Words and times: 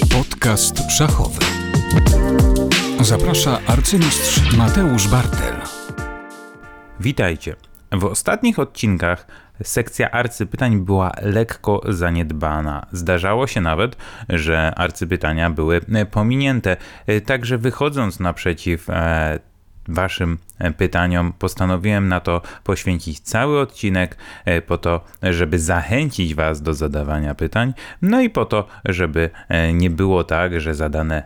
Podcast 0.00 0.90
szachowy. 0.90 1.44
Zaprasza 3.00 3.58
arcymistrz 3.66 4.56
Mateusz 4.56 5.08
Bartel. 5.08 5.54
Witajcie. 7.00 7.56
W 7.92 8.04
ostatnich 8.04 8.58
odcinkach 8.58 9.26
sekcja 9.62 10.10
arcypytań 10.10 10.80
była 10.80 11.12
lekko 11.22 11.80
zaniedbana. 11.88 12.86
Zdarzało 12.92 13.46
się 13.46 13.60
nawet, 13.60 13.96
że 14.28 14.74
arcypytania 14.74 15.50
były 15.50 15.80
pominięte. 16.10 16.76
Także 17.26 17.58
wychodząc 17.58 18.20
naprzeciw 18.20 18.90
e, 18.90 19.38
Waszym 19.88 20.38
e, 20.58 20.72
pytaniom 20.72 21.32
postanowiłem 21.38 22.08
na 22.08 22.20
to 22.20 22.42
poświęcić 22.64 23.20
cały 23.20 23.60
odcinek, 23.60 24.16
e, 24.44 24.62
po 24.62 24.78
to, 24.78 25.04
żeby 25.22 25.58
zachęcić 25.58 26.34
Was 26.34 26.62
do 26.62 26.74
zadawania 26.74 27.34
pytań, 27.34 27.74
no 28.02 28.20
i 28.20 28.30
po 28.30 28.44
to, 28.44 28.68
żeby 28.84 29.30
e, 29.48 29.72
nie 29.72 29.90
było 29.90 30.24
tak, 30.24 30.60
że 30.60 30.74
zadane 30.74 31.22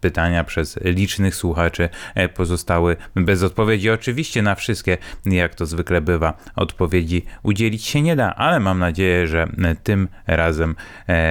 pytania 0.00 0.44
przez 0.44 0.78
licznych 0.84 1.34
słuchaczy 1.34 1.88
pozostały 2.34 2.96
bez 3.14 3.42
odpowiedzi. 3.42 3.90
Oczywiście 3.90 4.42
na 4.42 4.54
wszystkie, 4.54 4.98
jak 5.26 5.54
to 5.54 5.66
zwykle 5.66 6.00
bywa, 6.00 6.34
odpowiedzi 6.56 7.24
udzielić 7.42 7.84
się 7.84 8.02
nie 8.02 8.16
da, 8.16 8.34
ale 8.34 8.60
mam 8.60 8.78
nadzieję, 8.78 9.26
że 9.26 9.48
tym 9.82 10.08
razem 10.26 10.76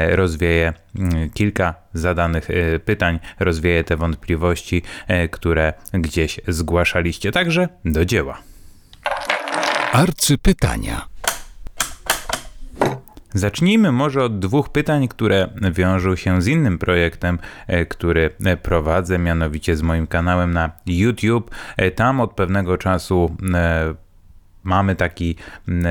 rozwieję 0.09 0.73
kilka 1.33 1.75
zadanych 1.99 2.47
pytań, 2.85 3.19
rozwieję 3.39 3.83
te 3.83 3.97
wątpliwości, 3.97 4.81
które 5.31 5.73
gdzieś 5.93 6.39
zgłaszaliście. 6.47 7.31
Także 7.31 7.69
do 7.85 8.05
dzieła. 8.05 8.37
Arcypytania. 9.91 11.05
Zacznijmy 13.33 13.91
może 13.91 14.23
od 14.23 14.39
dwóch 14.39 14.69
pytań, 14.69 15.07
które 15.07 15.49
wiążą 15.71 16.15
się 16.15 16.41
z 16.41 16.47
innym 16.47 16.77
projektem, 16.77 17.39
który 17.89 18.29
prowadzę, 18.61 19.19
mianowicie 19.19 19.75
z 19.77 19.81
moim 19.81 20.07
kanałem 20.07 20.53
na 20.53 20.71
YouTube. 20.85 21.51
Tam 21.95 22.19
od 22.19 22.33
pewnego 22.33 22.77
czasu 22.77 23.35
mamy 24.63 24.95
taki 24.95 25.35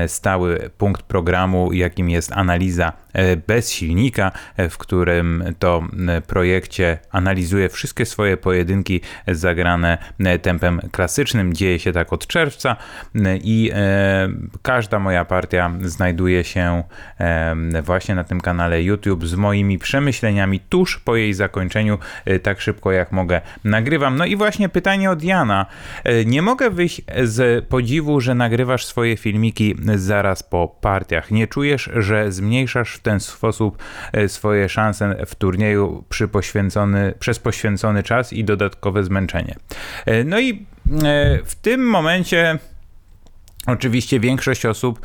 stały 0.07 0.69
punkt 0.77 1.01
programu, 1.01 1.73
jakim 1.73 2.09
jest 2.09 2.31
analiza 2.31 2.93
E, 3.13 3.37
bez 3.37 3.71
silnika, 3.71 4.31
e, 4.57 4.69
w 4.69 4.77
którym 4.77 5.43
to 5.59 5.83
projekcie 6.27 6.97
analizuje 7.11 7.69
wszystkie 7.69 8.05
swoje 8.05 8.37
pojedynki 8.37 9.01
zagrane 9.27 9.97
e, 10.19 10.39
tempem 10.39 10.81
klasycznym. 10.91 11.53
Dzieje 11.53 11.79
się 11.79 11.91
tak 11.91 12.13
od 12.13 12.27
czerwca 12.27 12.75
i 13.43 13.71
każda 14.61 14.99
moja 14.99 15.25
partia 15.25 15.71
znajduje 15.81 16.43
się 16.43 16.83
właśnie 17.83 18.15
na 18.15 18.23
tym 18.23 18.41
kanale 18.41 18.83
YouTube 18.83 19.25
z 19.25 19.35
moimi 19.35 19.77
przemyśleniami 19.77 20.59
tuż 20.59 20.99
po 20.99 21.15
jej 21.15 21.33
zakończeniu, 21.33 21.97
tak 22.43 22.61
szybko 22.61 22.91
jak 22.91 23.11
mogę 23.11 23.41
nagrywam. 23.63 24.17
No 24.17 24.25
i 24.25 24.35
właśnie 24.35 24.69
pytanie 24.69 25.11
od 25.11 25.23
Jana. 25.23 25.65
Nie 26.25 26.41
mogę 26.41 26.69
wyjść 26.69 27.01
z 27.23 27.65
podziwu, 27.65 28.21
że 28.21 28.35
nagrywasz 28.59 28.85
swoje 28.85 29.17
filmiki 29.17 29.75
zaraz 29.95 30.43
po 30.43 30.67
partiach. 30.81 31.31
Nie 31.31 31.47
czujesz, 31.47 31.89
że 31.95 32.31
zmniejszasz 32.31 32.93
w 32.93 32.99
ten 32.99 33.19
sposób 33.19 33.77
e, 34.13 34.29
swoje 34.29 34.69
szanse 34.69 35.25
w 35.25 35.35
turnieju 35.35 36.03
przy 36.09 36.27
poświęcony, 36.27 37.13
przez 37.19 37.39
poświęcony 37.39 38.03
czas 38.03 38.33
i 38.33 38.43
dodatkowe 38.43 39.03
zmęczenie. 39.03 39.55
E, 40.05 40.23
no 40.23 40.39
i 40.39 40.65
e, 41.03 41.39
w 41.45 41.55
tym 41.55 41.89
momencie 41.89 42.59
Oczywiście 43.67 44.19
większość 44.19 44.65
osób 44.65 44.99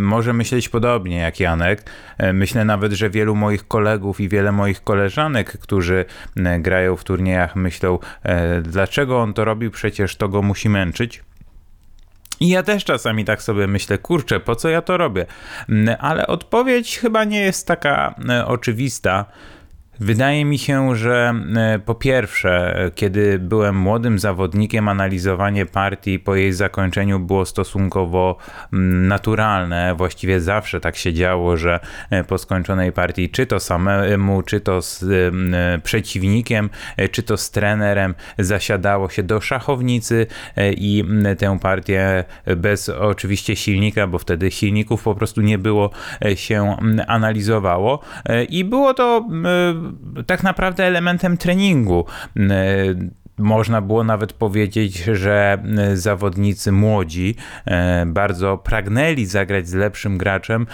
może 0.00 0.32
myśleć 0.32 0.68
podobnie 0.68 1.16
jak 1.16 1.40
Janek. 1.40 1.90
Myślę 2.32 2.64
nawet, 2.64 2.92
że 2.92 3.10
wielu 3.10 3.36
moich 3.36 3.68
kolegów 3.68 4.20
i 4.20 4.28
wiele 4.28 4.52
moich 4.52 4.84
koleżanek, 4.84 5.58
którzy 5.58 6.04
grają 6.58 6.96
w 6.96 7.04
turniejach, 7.04 7.56
myślą, 7.56 7.98
dlaczego 8.62 9.22
on 9.22 9.34
to 9.34 9.44
robi, 9.44 9.70
przecież 9.70 10.16
to 10.16 10.28
go 10.28 10.42
musi 10.42 10.68
męczyć. 10.68 11.22
I 12.40 12.48
ja 12.48 12.62
też 12.62 12.84
czasami 12.84 13.24
tak 13.24 13.42
sobie 13.42 13.66
myślę, 13.66 13.98
kurczę, 13.98 14.40
po 14.40 14.56
co 14.56 14.68
ja 14.68 14.82
to 14.82 14.96
robię? 14.96 15.26
Mm, 15.68 15.96
ale 16.00 16.26
odpowiedź 16.26 16.98
chyba 16.98 17.24
nie 17.24 17.40
jest 17.40 17.66
taka 17.66 18.14
e, 18.28 18.46
oczywista. 18.46 19.24
Wydaje 20.00 20.44
mi 20.44 20.58
się, 20.58 20.96
że 20.96 21.34
e, 21.56 21.78
po 21.78 21.94
pierwsze, 21.94 22.76
kiedy 22.94 23.38
byłem 23.38 23.76
młodym 23.76 24.18
zawodnikiem, 24.18 24.88
analizowanie 24.88 25.66
partii 25.66 26.18
po 26.18 26.34
jej 26.34 26.52
zakończeniu 26.52 27.18
było 27.18 27.46
stosunkowo 27.46 28.36
mm, 28.72 29.08
naturalne. 29.08 29.94
Właściwie 29.94 30.40
zawsze 30.40 30.80
tak 30.80 30.96
się 30.96 31.12
działo, 31.12 31.56
że 31.56 31.80
e, 32.10 32.24
po 32.24 32.38
skończonej 32.38 32.92
partii, 32.92 33.30
czy 33.30 33.46
to 33.46 33.60
samemu, 33.60 34.42
czy 34.42 34.60
to 34.60 34.82
z 34.82 35.02
e, 35.02 35.78
przeciwnikiem, 35.78 36.70
czy 37.10 37.22
to 37.22 37.36
z 37.36 37.50
trenerem, 37.50 38.14
zasiadało 38.38 39.08
się 39.08 39.22
do 39.22 39.40
szachownicy 39.40 40.26
i 40.76 41.04
tę 41.38 41.58
partię 41.58 42.24
bez 42.56 42.88
oczywiście 42.88 43.56
silnika, 43.56 44.06
bo 44.06 44.18
wtedy 44.18 44.50
silników 44.50 45.02
po 45.02 45.14
prostu 45.14 45.40
nie 45.40 45.58
było, 45.58 45.90
się 46.34 46.76
analizowało. 47.06 48.00
I 48.48 48.64
było 48.64 48.94
to 48.94 49.28
tak 50.26 50.42
naprawdę 50.42 50.84
elementem 50.84 51.36
treningu 51.36 52.04
można 53.38 53.80
było 53.82 54.04
nawet 54.04 54.32
powiedzieć, 54.32 55.04
że 55.04 55.58
e, 55.78 55.96
zawodnicy 55.96 56.72
młodzi 56.72 57.34
e, 57.66 58.06
bardzo 58.06 58.58
pragnęli 58.58 59.26
zagrać 59.26 59.68
z 59.68 59.74
lepszym 59.74 60.18
graczem 60.18 60.66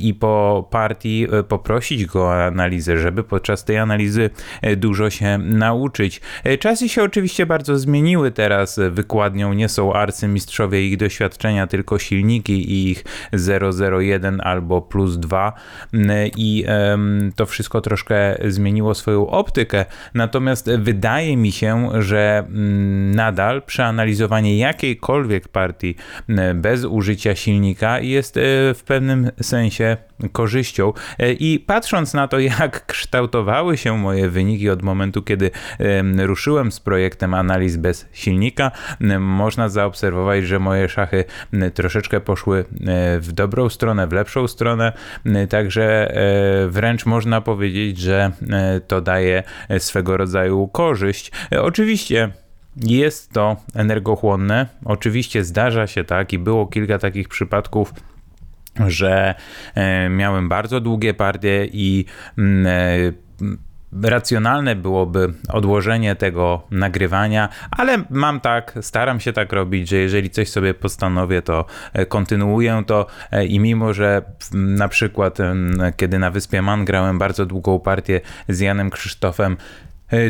i 0.00 0.14
po 0.14 0.68
partii 0.70 1.26
e, 1.32 1.42
poprosić 1.42 2.06
go 2.06 2.22
o 2.22 2.44
analizę, 2.44 2.98
żeby 2.98 3.24
podczas 3.24 3.64
tej 3.64 3.78
analizy 3.78 4.30
dużo 4.76 5.10
się 5.10 5.38
nauczyć. 5.38 6.20
Czasy 6.60 6.88
się 6.88 7.02
oczywiście 7.02 7.46
bardzo 7.46 7.78
zmieniły 7.78 8.30
teraz. 8.30 8.80
Wykładnią 8.90 9.52
nie 9.52 9.68
są 9.68 9.92
arcymistrzowie 9.92 10.88
ich 10.88 10.96
doświadczenia, 10.96 11.66
tylko 11.66 11.98
silniki 11.98 12.72
i 12.72 12.90
ich 12.90 13.04
001 14.00 14.40
albo 14.40 14.82
plus 14.82 15.16
2 15.16 15.52
i 16.36 16.64
to 17.36 17.46
wszystko 17.46 17.80
troszkę 17.80 18.36
zmieniło 18.48 18.94
swoją 18.94 19.26
optykę. 19.26 19.84
Natomiast 20.14 20.70
wydaje 20.78 21.36
mi 21.36 21.52
się, 21.52 21.88
że 22.02 22.44
mm, 22.46 23.14
nadal 23.14 23.62
przeanalizowanie 23.62 24.58
jakiejkolwiek 24.58 25.48
partii 25.48 25.94
mm, 26.28 26.60
bez 26.60 26.84
użycia 26.84 27.36
silnika 27.36 28.00
jest 28.00 28.36
e, 28.36 28.40
w 28.74 28.82
pewnym 28.86 29.30
sensie 29.42 29.96
korzyścią. 30.32 30.92
E, 31.18 31.32
I 31.32 31.58
patrząc 31.58 32.14
na 32.14 32.28
to, 32.28 32.38
jak 32.38 32.86
kształtowały 32.86 33.76
się 33.76 33.98
moje 33.98 34.28
wyniki 34.28 34.70
od 34.70 34.82
momentu, 34.82 35.22
kiedy 35.22 35.50
ruszyłem 36.18 36.72
z 36.72 36.80
projektem 36.80 37.34
analiz 37.34 37.76
bez 37.76 38.06
silnika, 38.12 38.70
można 39.20 39.68
zaobserwować, 39.68 40.44
że 40.44 40.58
moje 40.58 40.88
szachy 40.88 41.24
troszeczkę 41.74 42.20
poszły 42.20 42.58
e, 42.58 42.64
w 43.20 43.32
dobrą 43.32 43.68
stronę, 43.68 44.06
w 44.06 44.12
lepszą 44.12 44.48
stronę. 44.48 44.92
Także 45.48 46.14
wręcz 46.68 47.06
można 47.06 47.40
powiedzieć, 47.40 47.98
że 47.98 48.32
to 48.86 49.00
daje 49.00 49.42
swego 49.78 50.16
rodzaju 50.16 50.68
korzyść. 50.68 51.32
Oczywiście 51.50 52.32
jest 52.76 53.32
to 53.32 53.56
energochłonne. 53.74 54.66
Oczywiście 54.84 55.44
zdarza 55.44 55.86
się 55.86 56.04
tak 56.04 56.32
i 56.32 56.38
było 56.38 56.66
kilka 56.66 56.98
takich 56.98 57.28
przypadków 57.28 57.92
że 58.86 59.34
e, 59.74 60.08
miałem 60.08 60.48
bardzo 60.48 60.80
długie 60.80 61.14
partie 61.14 61.68
i 61.72 62.04
mm, 62.38 62.66
e, 62.66 64.08
racjonalne 64.10 64.76
byłoby 64.76 65.32
odłożenie 65.48 66.16
tego 66.16 66.62
nagrywania, 66.70 67.48
ale 67.70 68.04
mam 68.10 68.40
tak, 68.40 68.78
staram 68.80 69.20
się 69.20 69.32
tak 69.32 69.52
robić, 69.52 69.88
że 69.88 69.96
jeżeli 69.96 70.30
coś 70.30 70.48
sobie 70.48 70.74
postanowię, 70.74 71.42
to 71.42 71.64
e, 71.92 72.06
kontynuuję 72.06 72.82
to 72.86 73.06
i 73.48 73.60
mimo, 73.60 73.92
że 73.92 74.22
na 74.54 74.88
przykład 74.88 75.38
kiedy 75.96 76.18
na 76.18 76.30
Wyspie 76.30 76.62
Man 76.62 76.84
grałem 76.84 77.18
bardzo 77.18 77.46
długą 77.46 77.80
partię 77.80 78.20
z 78.48 78.60
Janem 78.60 78.90
Krzysztofem, 78.90 79.56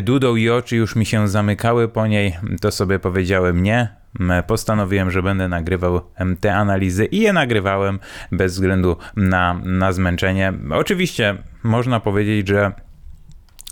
Dudą 0.01 0.35
i 0.35 0.49
oczy 0.49 0.75
już 0.75 0.95
mi 0.95 1.05
się 1.05 1.27
zamykały 1.27 1.87
po 1.87 2.07
niej, 2.07 2.37
to 2.61 2.71
sobie 2.71 2.99
powiedziałem 2.99 3.63
nie, 3.63 3.98
postanowiłem, 4.47 5.11
że 5.11 5.23
będę 5.23 5.47
nagrywał 5.47 6.01
te 6.39 6.55
analizy 6.55 7.05
i 7.05 7.19
je 7.19 7.33
nagrywałem 7.33 7.99
bez 8.31 8.53
względu 8.53 8.97
na, 9.15 9.61
na 9.63 9.91
zmęczenie. 9.91 10.53
Oczywiście 10.71 11.37
można 11.63 11.99
powiedzieć, 11.99 12.47
że 12.47 12.71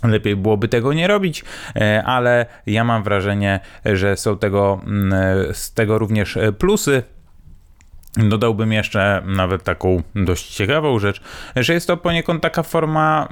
Lepiej 0.02 0.36
byłoby 0.36 0.68
tego 0.68 0.92
nie 0.92 1.06
robić, 1.06 1.44
e, 1.76 2.02
ale 2.04 2.46
ja 2.66 2.84
mam 2.84 3.02
wrażenie, 3.02 3.60
że 3.84 4.16
są 4.16 4.38
tego, 4.38 4.80
z 5.52 5.74
tego 5.74 5.98
również 5.98 6.38
plusy. 6.58 7.02
Dodałbym 8.16 8.72
jeszcze 8.72 9.22
nawet 9.26 9.62
taką 9.64 10.02
dość 10.14 10.54
ciekawą 10.54 10.98
rzecz, 10.98 11.20
że 11.56 11.74
jest 11.74 11.86
to 11.86 11.96
poniekąd 11.96 12.42
taka 12.42 12.62
forma 12.62 13.28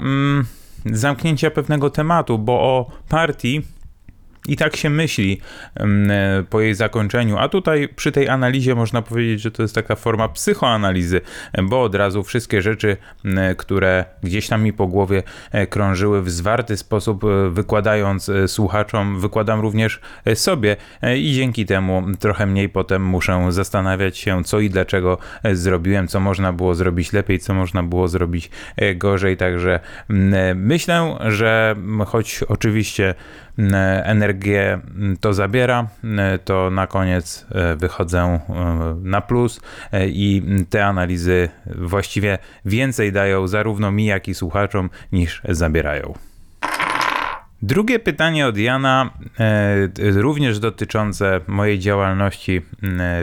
zamknięcia 0.85 1.51
pewnego 1.51 1.91
tematu, 1.91 2.39
bo 2.39 2.53
o 2.53 2.91
partii 3.09 3.63
i 4.49 4.57
tak 4.57 4.77
się 4.77 4.91
myśli 4.91 5.41
po 6.51 6.61
jej 6.61 6.75
zakończeniu. 6.75 7.39
A 7.39 7.49
tutaj 7.49 7.89
przy 7.89 8.13
tej 8.13 8.29
analizie 8.29 8.75
można 8.75 9.03
powiedzieć, 9.03 9.41
że 9.41 9.51
to 9.51 9.63
jest 9.63 9.75
taka 9.75 9.97
forma 9.97 10.29
psychoanalizy, 10.29 11.21
bo 11.63 11.83
od 11.83 11.95
razu 11.95 12.25
wszystkie 12.25 12.63
rzeczy, 12.63 12.97
które 13.57 14.05
gdzieś 14.23 14.49
tam 14.49 14.63
mi 14.63 14.73
po 14.73 14.87
głowie 14.87 15.23
e, 15.53 15.67
krążyły 15.67 16.23
w 16.23 16.31
zwarty 16.31 16.77
sposób, 16.77 17.25
e, 17.25 17.51
wykładając 17.51 18.29
e, 18.29 18.49
słuchaczom, 18.49 19.21
wykładam 19.21 19.61
również 19.61 20.01
sobie 20.35 20.77
i 21.17 21.33
dzięki 21.33 21.67
temu 21.67 22.03
trochę 22.19 22.47
mniej 22.47 22.69
potem 22.69 23.05
muszę 23.05 23.47
zastanawiać 23.53 24.19
się, 24.19 24.45
co 24.45 24.61
i 24.61 24.71
dlaczego 24.71 25.19
zrobiłem, 25.53 26.09
co 26.09 26.21
można 26.21 26.53
było 26.53 26.75
zrobić 26.75 27.13
lepiej, 27.13 27.39
co 27.39 27.55
można 27.55 27.83
było 27.83 28.09
zrobić 28.09 28.51
gorzej. 28.97 29.37
Także 29.37 29.81
myślę, 30.55 31.17
że 31.27 31.77
choć 32.07 32.43
oczywiście 32.49 33.15
energię 34.03 34.81
to 35.21 35.35
zabiera, 35.35 35.87
to 36.45 36.71
na 36.71 36.87
koniec 36.87 37.47
wychodzę 37.77 38.41
na 39.03 39.21
plus 39.21 39.61
i 40.07 40.43
te 40.71 40.87
analizy 40.87 41.49
właściwie 41.67 42.39
więcej 42.65 43.13
dają 43.13 43.49
zarówno 43.49 43.93
mi, 43.93 44.07
jak 44.07 44.29
i 44.29 44.35
słuchaczom 44.35 44.91
niż 45.13 45.43
zabierają. 45.49 46.15
Drugie 47.63 47.99
pytanie 47.99 48.47
od 48.47 48.59
Jana, 48.59 49.11
e, 49.41 49.89
również 50.21 50.59
dotyczące 50.59 51.41
mojej 51.47 51.79
działalności 51.79 52.63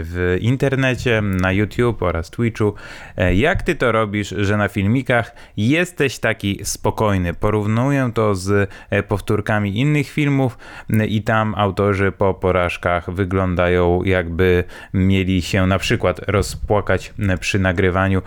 w 0.03 0.37
internecie, 0.41 1.21
na 1.21 1.51
YouTube 1.51 2.01
oraz 2.03 2.29
Twitchu. 2.29 2.73
E, 3.17 3.35
jak 3.35 3.63
ty 3.63 3.75
to 3.75 3.91
robisz, 3.91 4.29
że 4.37 4.57
na 4.57 4.67
filmikach 4.67 5.35
jesteś 5.57 6.19
taki 6.19 6.59
spokojny? 6.63 7.33
Porównuję 7.33 8.11
to 8.13 8.35
z 8.35 8.69
e, 8.89 9.03
powtórkami 9.03 9.79
innych 9.79 10.09
filmów 10.09 10.57
i 11.07 11.21
tam 11.21 11.55
autorzy 11.57 12.11
po 12.11 12.33
porażkach 12.33 13.11
wyglądają 13.11 14.03
jakby 14.03 14.63
mieli 14.93 15.41
się 15.41 15.67
na 15.67 15.79
przykład 15.79 16.19
rozpłakać 16.27 17.13
przy 17.39 17.59
nagrywaniu, 17.59 18.21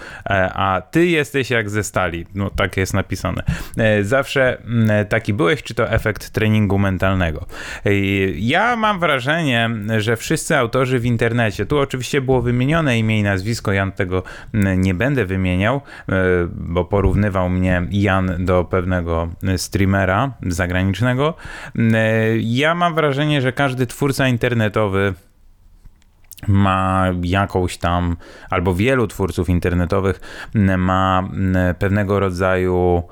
a 0.54 0.82
ty 0.90 1.06
jesteś 1.06 1.50
jak 1.50 1.70
ze 1.70 1.84
stali. 1.84 2.26
No 2.34 2.50
tak 2.50 2.76
jest 2.76 2.94
napisane. 2.94 3.42
Zawsze 4.02 4.62
taki 5.08 5.34
byłeś, 5.34 5.62
czy 5.62 5.74
to 5.74 5.95
efekt 5.96 6.30
treningu 6.30 6.78
mentalnego. 6.78 7.46
Ja 8.34 8.76
mam 8.76 9.00
wrażenie, 9.00 9.70
że 9.98 10.16
wszyscy 10.16 10.56
autorzy 10.56 10.98
w 10.98 11.04
internecie, 11.04 11.66
tu 11.66 11.78
oczywiście 11.78 12.20
było 12.20 12.42
wymienione 12.42 12.98
imię 12.98 13.20
i 13.20 13.22
nazwisko, 13.22 13.72
Jan 13.72 13.92
tego 13.92 14.22
nie 14.76 14.94
będę 14.94 15.24
wymieniał, 15.24 15.76
e, 15.76 16.12
bo 16.50 16.84
porównywał 16.84 17.50
mnie 17.50 17.82
Jan 17.90 18.44
do 18.44 18.64
pewnego 18.64 19.28
streamera 19.56 20.32
zagranicznego. 20.42 21.34
E, 21.94 22.36
ja 22.36 22.74
mam 22.74 22.94
wrażenie, 22.94 23.42
że 23.42 23.52
każdy 23.52 23.86
twórca 23.86 24.28
internetowy 24.28 25.14
ma 26.48 27.06
jakąś 27.22 27.78
tam, 27.78 28.16
albo 28.50 28.74
wielu 28.74 29.06
twórców 29.06 29.48
internetowych 29.48 30.20
ma 30.78 31.28
pewnego 31.78 32.20
rodzaju 32.20 33.02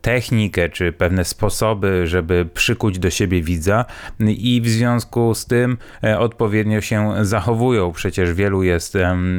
technikę 0.00 0.68
czy 0.68 0.92
pewne 0.92 1.24
sposoby, 1.24 2.06
żeby 2.06 2.48
przykuć 2.54 2.98
do 2.98 3.10
siebie 3.10 3.42
widza 3.42 3.84
i 4.20 4.60
w 4.64 4.68
związku 4.68 5.34
z 5.34 5.46
tym 5.46 5.78
e, 6.04 6.18
odpowiednio 6.18 6.80
się 6.80 7.14
zachowują. 7.20 7.92
Przecież 7.92 8.34
wielu 8.34 8.62
jest 8.62 8.94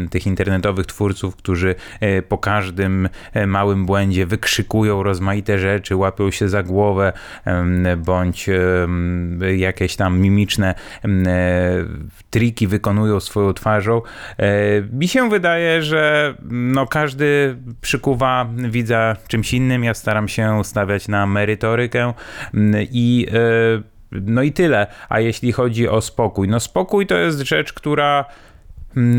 tych 0.09 0.27
internetowych 0.27 0.85
twórców, 0.85 1.35
którzy 1.35 1.75
e, 1.99 2.21
po 2.21 2.37
każdym 2.37 3.09
małym 3.47 3.85
błędzie 3.85 4.25
wykrzykują 4.25 5.03
rozmaite 5.03 5.59
rzeczy, 5.59 5.95
łapią 5.95 6.31
się 6.31 6.49
za 6.49 6.63
głowę 6.63 7.13
bądź 7.97 8.49
jakieś 9.57 9.95
tam 9.95 10.19
mimiczne 10.19 10.75
triki 12.29 12.67
wykonują 12.67 13.19
swoją 13.19 13.53
twarzą. 13.53 14.01
Mi 14.93 15.07
się 15.07 15.29
wydaje, 15.29 15.81
że 15.81 16.33
no 16.49 16.87
każdy 16.87 17.57
przykuwa 17.81 18.49
widza 18.69 19.15
czymś 19.27 19.53
innym 19.53 19.83
ja 19.89 19.93
staram 19.93 20.27
się 20.27 20.63
stawiać 20.63 21.07
na 21.07 21.25
merytorykę 21.25 22.13
mm, 22.53 22.87
i 22.91 23.27
e, 23.33 23.99
no 24.11 24.41
i 24.41 24.51
tyle. 24.51 24.87
A 25.09 25.19
jeśli 25.19 25.51
chodzi 25.51 25.87
o 25.87 26.01
spokój, 26.01 26.47
no 26.47 26.59
spokój 26.59 27.07
to 27.07 27.17
jest 27.17 27.39
rzecz, 27.39 27.73
która 27.73 28.25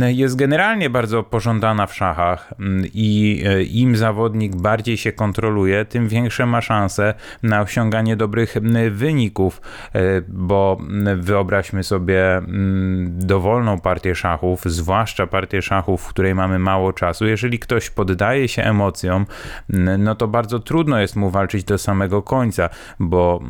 jest 0.08 0.36
generalnie 0.36 0.90
bardzo 0.90 1.22
pożądana 1.22 1.86
w 1.86 1.94
szachach 1.94 2.54
mm, 2.60 2.84
i 2.94 3.42
e, 3.46 3.62
im 3.62 3.96
zawodnik 3.96 4.56
bardziej 4.56 4.96
się 4.96 5.12
kontroluje, 5.12 5.84
tym 5.84 6.08
większe 6.08 6.46
ma 6.46 6.60
szanse 6.60 7.14
na 7.42 7.60
osiąganie 7.60 8.16
dobrych 8.16 8.56
mm, 8.56 8.94
wyników, 8.94 9.60
e, 9.94 10.00
bo 10.28 10.78
wyobraźmy 11.16 11.84
sobie 11.84 12.42
dowolną 13.06 13.80
partię 13.80 14.14
szachów, 14.14 14.62
zwłaszcza 14.64 15.26
partię 15.26 15.62
szachów, 15.62 16.02
w 16.02 16.08
której 16.08 16.34
mamy 16.34 16.58
mało 16.58 16.92
czasu. 16.92 17.26
Jeżeli 17.26 17.58
ktoś 17.58 17.90
poddaje 17.90 18.48
się 18.48 18.62
emocjom, 18.62 19.26
no 19.98 20.14
to 20.14 20.28
bardzo 20.28 20.58
trudno 20.58 21.00
jest 21.00 21.16
mu 21.16 21.30
walczyć 21.30 21.64
do 21.64 21.78
samego 21.78 22.22
końca, 22.22 22.68
bo 23.00 23.40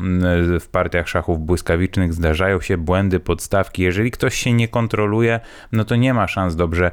w 0.59 0.67
partiach 0.71 1.09
szachów 1.09 1.39
błyskawicznych 1.39 2.13
zdarzają 2.13 2.61
się 2.61 2.77
błędy, 2.77 3.19
podstawki. 3.19 3.81
Jeżeli 3.81 4.11
ktoś 4.11 4.35
się 4.35 4.53
nie 4.53 4.67
kontroluje, 4.67 5.39
no 5.71 5.85
to 5.85 5.95
nie 5.95 6.10
ma 6.13 6.21
ma 6.21 6.27
szans 6.27 6.55
dobrze 6.55 6.91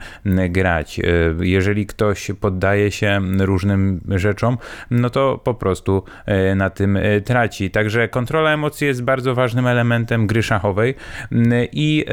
grać. 0.48 1.00
E, 1.00 1.02
jeżeli 1.40 1.86
ktoś 1.86 2.30
poddaje 2.40 2.90
się 2.90 3.20
różnym 3.38 4.00
rzeczom, 4.08 4.58
no 4.90 5.10
to 5.10 5.40
po 5.44 5.54
prostu 5.54 6.02
e, 6.26 6.54
na 6.54 6.70
tym 6.70 6.96
e, 6.96 7.20
traci. 7.20 7.70
Także 7.70 8.08
kontrola 8.08 8.50
emocji 8.50 8.86
jest 8.86 9.02
bardzo 9.02 9.34
ważnym 9.34 9.66
elementem 9.66 10.26
gry 10.26 10.42
szachowej 10.42 10.94
i 11.72 12.04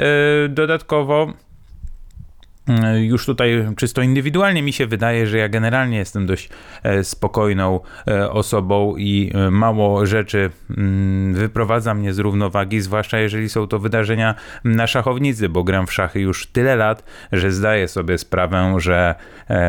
dodatkowo 0.49 1.33
już 3.01 3.25
tutaj 3.25 3.67
czysto 3.77 4.01
indywidualnie 4.01 4.63
mi 4.63 4.73
się 4.73 4.87
wydaje, 4.87 5.27
że 5.27 5.37
ja 5.37 5.49
generalnie 5.49 5.97
jestem 5.97 6.25
dość 6.25 6.49
e, 6.83 7.03
spokojną 7.03 7.79
e, 8.07 8.31
osobą 8.31 8.95
i 8.97 9.31
mało 9.51 10.05
rzeczy 10.05 10.49
mm, 10.77 11.33
wyprowadza 11.33 11.93
mnie 11.93 12.13
z 12.13 12.19
równowagi, 12.19 12.81
zwłaszcza 12.81 13.19
jeżeli 13.19 13.49
są 13.49 13.67
to 13.67 13.79
wydarzenia 13.79 14.35
na 14.63 14.87
szachownicy, 14.87 15.49
bo 15.49 15.63
gram 15.63 15.87
w 15.87 15.93
szachy 15.93 16.19
już 16.19 16.47
tyle 16.47 16.75
lat, 16.75 17.03
że 17.31 17.51
zdaję 17.51 17.87
sobie 17.87 18.17
sprawę, 18.17 18.75
że 18.77 19.15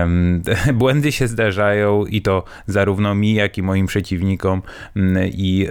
błędy 0.74 1.12
się 1.12 1.28
zdarzają 1.28 2.04
i 2.04 2.22
to 2.22 2.44
zarówno 2.66 3.14
mi, 3.14 3.34
jak 3.34 3.58
i 3.58 3.62
moim 3.62 3.86
przeciwnikom 3.86 4.62
mm, 4.96 5.30
i 5.32 5.68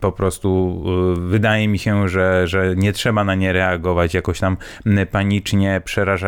po 0.00 0.12
prostu 0.12 0.82
wydaje 1.16 1.68
mi 1.68 1.78
się, 1.78 2.08
że, 2.08 2.46
że 2.46 2.76
nie 2.76 2.92
trzeba 2.92 3.24
na 3.24 3.34
nie 3.34 3.52
reagować 3.52 4.14
jakoś 4.14 4.40
tam 4.40 4.56
panicznie, 5.10 5.80
przerażająco 5.84 6.27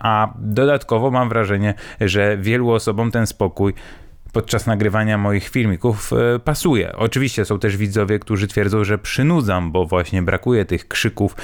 a 0.00 0.34
dodatkowo 0.38 1.10
mam 1.10 1.28
wrażenie, 1.28 1.74
że 2.00 2.36
wielu 2.36 2.70
osobom 2.70 3.10
ten 3.10 3.26
spokój 3.26 3.74
podczas 4.32 4.66
nagrywania 4.66 5.18
moich 5.18 5.48
filmików 5.48 6.12
e, 6.12 6.38
pasuje. 6.38 6.96
Oczywiście 6.96 7.44
są 7.44 7.58
też 7.58 7.76
widzowie, 7.76 8.18
którzy 8.18 8.46
twierdzą, 8.46 8.84
że 8.84 8.98
przynudzam, 8.98 9.72
bo 9.72 9.86
właśnie 9.86 10.22
brakuje 10.22 10.64
tych 10.64 10.88
krzyków, 10.88 11.36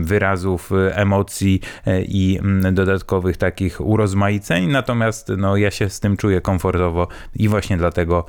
wyrazów, 0.00 0.70
emocji 0.92 1.60
e, 1.86 2.02
i 2.02 2.40
dodatkowych 2.72 3.36
takich 3.36 3.80
urozmaiceń, 3.80 4.66
natomiast 4.66 5.32
no, 5.36 5.56
ja 5.56 5.70
się 5.70 5.90
z 5.90 6.00
tym 6.00 6.16
czuję 6.16 6.40
komfortowo 6.40 7.08
i 7.34 7.48
właśnie 7.48 7.76
dlatego 7.76 8.24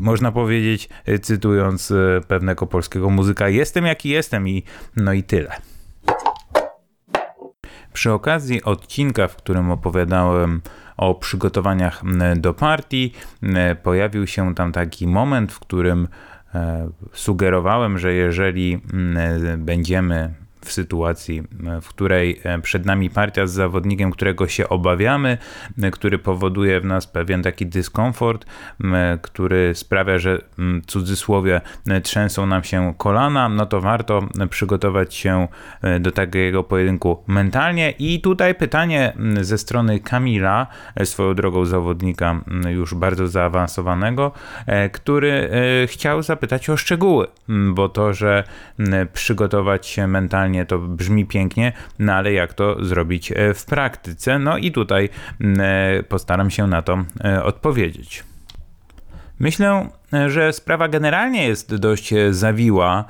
można 0.00 0.32
powiedzieć, 0.32 0.88
cytując 1.22 1.90
e, 1.90 2.20
pewnego 2.28 2.66
polskiego 2.66 3.10
muzyka, 3.10 3.48
jestem 3.48 3.86
jaki 3.86 4.08
jestem 4.08 4.48
i 4.48 4.62
no 4.96 5.12
i 5.12 5.22
tyle. 5.22 5.52
Przy 7.92 8.12
okazji 8.12 8.62
odcinka, 8.64 9.28
w 9.28 9.36
którym 9.36 9.70
opowiadałem 9.70 10.60
o 10.96 11.14
przygotowaniach 11.14 12.02
do 12.36 12.54
partii, 12.54 13.12
pojawił 13.82 14.26
się 14.26 14.54
tam 14.54 14.72
taki 14.72 15.06
moment, 15.06 15.52
w 15.52 15.58
którym 15.58 16.08
e, 16.54 16.88
sugerowałem, 17.12 17.98
że 17.98 18.12
jeżeli 18.12 18.80
będziemy 19.58 20.34
w 20.68 20.72
sytuacji, 20.72 21.42
w 21.82 21.88
której 21.88 22.40
e, 22.44 22.58
przed 22.58 22.86
nami 22.86 23.10
partia 23.10 23.46
z 23.46 23.52
zawodnikiem, 23.52 24.10
którego 24.10 24.48
się 24.48 24.68
obawiamy, 24.68 25.38
e, 25.82 25.90
który 25.90 26.18
powoduje 26.18 26.80
w 26.80 26.84
nas 26.84 27.06
pewien 27.06 27.42
taki 27.42 27.66
dyskomfort, 27.66 28.46
który 29.22 29.74
sprawia, 29.74 30.18
że 30.18 30.38
w 30.58 30.86
cudzysłowie 30.86 31.60
e, 31.88 32.00
trzęsą 32.00 32.46
nam 32.46 32.64
się 32.64 32.94
kolana, 32.98 33.48
no 33.48 33.66
to 33.66 33.80
warto 33.80 34.20
przygotować 34.50 35.14
się 35.14 35.48
do 36.00 36.12
takiego 36.12 36.64
pojedynku 36.64 37.24
mentalnie. 37.26 37.90
I 37.90 38.20
tutaj 38.20 38.54
pytanie 38.54 39.12
ze 39.40 39.58
strony 39.58 40.00
Kamila, 40.00 40.66
swoją 41.04 41.34
drogą 41.34 41.64
zawodnika 41.64 42.40
już 42.70 42.94
bardzo 42.94 43.28
zaawansowanego, 43.28 44.32
który 44.92 45.50
chciał 45.86 46.22
zapytać 46.22 46.70
o 46.70 46.76
szczegóły, 46.76 47.26
bo 47.48 47.88
to, 47.88 48.14
że 48.14 48.44
przygotować 49.12 49.86
się 49.86 50.06
mentalnie 50.06 50.57
to 50.64 50.78
brzmi 50.78 51.26
pięknie, 51.26 51.72
no 51.98 52.14
ale 52.14 52.32
jak 52.32 52.54
to 52.54 52.84
zrobić 52.84 53.32
e, 53.32 53.54
w 53.54 53.64
praktyce? 53.64 54.38
No 54.38 54.58
i 54.58 54.72
tutaj 54.72 55.08
e, 55.40 56.02
postaram 56.02 56.50
się 56.50 56.66
na 56.66 56.82
to 56.82 57.04
e, 57.24 57.44
odpowiedzieć. 57.44 58.24
Myślę, 59.40 59.88
że 60.26 60.52
sprawa 60.52 60.88
generalnie 60.88 61.46
jest 61.46 61.74
dość 61.74 62.14
zawiła, 62.30 63.04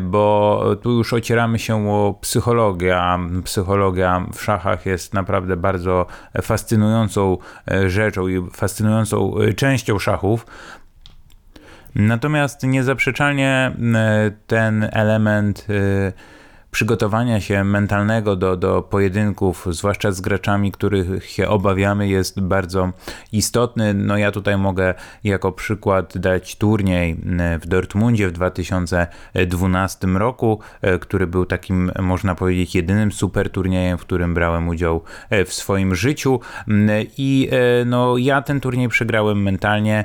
bo 0.00 0.64
tu 0.82 0.90
już 0.90 1.12
ocieramy 1.12 1.58
się 1.58 1.90
o 1.90 2.18
psychologię, 2.20 2.96
a 2.96 3.18
psychologia 3.44 4.26
w 4.32 4.42
szachach 4.42 4.86
jest 4.86 5.14
naprawdę 5.14 5.56
bardzo 5.56 6.06
fascynującą 6.42 7.38
rzeczą 7.86 8.28
i 8.28 8.50
fascynującą 8.52 9.34
częścią 9.56 9.98
szachów. 9.98 10.46
Natomiast 11.94 12.62
niezaprzeczalnie 12.62 13.76
ten 14.46 14.88
element 14.92 15.66
przygotowania 16.72 17.40
się 17.40 17.64
mentalnego 17.64 18.36
do, 18.36 18.56
do 18.56 18.82
pojedynków, 18.82 19.66
zwłaszcza 19.70 20.12
z 20.12 20.20
graczami, 20.20 20.72
których 20.72 21.30
się 21.30 21.48
obawiamy, 21.48 22.08
jest 22.08 22.40
bardzo 22.40 22.92
istotny. 23.32 23.94
No 23.94 24.16
ja 24.16 24.30
tutaj 24.30 24.58
mogę 24.58 24.94
jako 25.24 25.52
przykład 25.52 26.18
dać 26.18 26.56
turniej 26.56 27.16
w 27.60 27.66
Dortmundzie 27.66 28.28
w 28.28 28.32
2012 28.32 30.06
roku, 30.06 30.60
e, 30.80 30.98
który 30.98 31.26
był 31.26 31.46
takim, 31.46 31.92
można 32.00 32.34
powiedzieć, 32.34 32.74
jedynym 32.74 33.12
super 33.12 33.50
turniejem, 33.50 33.98
w 33.98 34.00
którym 34.00 34.34
brałem 34.34 34.68
udział 34.68 35.02
e, 35.30 35.44
w 35.44 35.52
swoim 35.52 35.94
życiu. 35.94 36.40
I 37.18 37.48
e, 37.52 37.84
no, 37.84 38.16
ja 38.18 38.42
ten 38.42 38.60
turniej 38.60 38.88
przegrałem 38.88 39.42
mentalnie, 39.42 40.04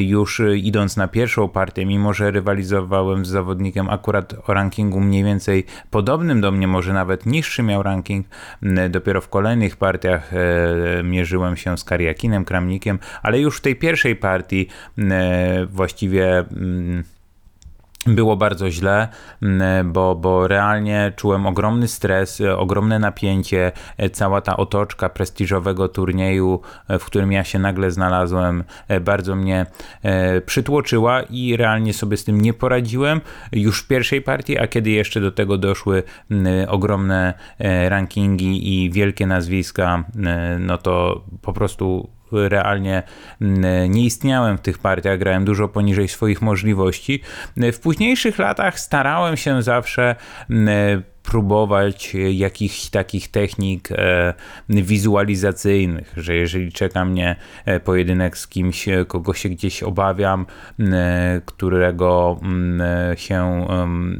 już 0.00 0.42
idąc 0.56 0.96
na 0.96 1.08
pierwszą 1.08 1.48
partię, 1.48 1.86
mimo 1.86 2.12
że 2.12 2.30
rywalizowałem 2.30 3.24
z 3.24 3.28
zawodnikiem 3.28 3.90
akurat 3.90 4.34
o 4.46 4.54
rankingu 4.54 5.00
mniej 5.00 5.24
więcej 5.24 5.64
po 5.90 5.99
podobnym 6.00 6.40
do 6.40 6.52
mnie, 6.52 6.66
może 6.66 6.92
nawet 6.92 7.26
niższy 7.26 7.62
miał 7.62 7.82
ranking. 7.82 8.26
Dopiero 8.90 9.20
w 9.20 9.28
kolejnych 9.28 9.76
partiach 9.76 10.32
e, 10.34 11.02
mierzyłem 11.02 11.56
się 11.56 11.78
z 11.78 11.84
Kariakinem, 11.84 12.44
Kramnikiem, 12.44 12.98
ale 13.22 13.40
już 13.40 13.58
w 13.58 13.60
tej 13.60 13.76
pierwszej 13.76 14.16
partii 14.16 14.68
właściwie 15.68 16.44
było 18.06 18.36
bardzo 18.36 18.70
źle, 18.70 19.08
mm, 19.42 19.92
bo, 19.92 20.14
bo 20.14 20.48
realnie 20.48 21.12
czułem 21.16 21.46
ogromny 21.46 21.88
stres, 21.88 22.42
ogromne 22.56 22.98
napięcie. 22.98 23.72
Cała 24.12 24.40
ta 24.40 24.56
otoczka 24.56 25.08
prestiżowego 25.08 25.88
turnieju, 25.88 26.60
w 26.88 27.04
którym 27.04 27.32
ja 27.32 27.44
się 27.44 27.58
nagle 27.58 27.90
znalazłem, 27.90 28.64
bardzo 29.00 29.36
mnie 29.36 29.66
e, 30.02 30.40
przytłoczyła 30.40 31.22
i 31.22 31.56
realnie 31.56 31.94
sobie 31.94 32.16
z 32.16 32.24
tym 32.24 32.40
nie 32.40 32.54
poradziłem 32.54 33.20
już 33.52 33.82
w 33.82 33.86
pierwszej 33.86 34.22
partii, 34.22 34.58
a 34.58 34.66
kiedy 34.66 34.90
jeszcze 34.90 35.20
do 35.20 35.32
tego 35.32 35.58
doszły 35.58 36.02
mm, 36.30 36.68
ogromne 36.68 37.34
e, 37.58 37.88
rankingi 37.88 38.84
i 38.84 38.90
wielkie 38.90 39.26
nazwiska, 39.26 40.04
e, 40.26 40.58
no 40.58 40.78
to 40.78 41.24
po 41.42 41.52
prostu 41.52 42.08
realnie 42.32 43.02
mm, 43.40 43.90
nie 43.92 44.04
istniałem 44.04 44.58
w 44.58 44.60
tych 44.60 44.78
partiach, 44.78 45.18
grałem 45.18 45.44
dużo 45.44 45.68
poniżej 45.68 46.08
swoich 46.08 46.42
możliwości. 46.42 47.22
W 47.56 47.78
późniejszych 47.78 48.38
latach 48.38 48.80
starałem 48.80 49.36
się 49.36 49.62
zawsze 49.62 50.16
mm, 50.50 51.02
próbować 51.22 52.16
jakichś 52.32 52.86
takich 52.88 53.28
technik 53.28 53.88
e, 53.92 54.34
wizualizacyjnych, 54.68 56.12
że 56.16 56.34
jeżeli 56.34 56.72
czeka 56.72 57.04
mnie 57.04 57.36
e, 57.64 57.80
pojedynek 57.80 58.38
z 58.38 58.48
kimś, 58.48 58.88
e, 58.88 59.04
kogo 59.04 59.34
się 59.34 59.48
gdzieś 59.48 59.82
obawiam, 59.82 60.46
którego 61.46 62.40
się 63.16 63.66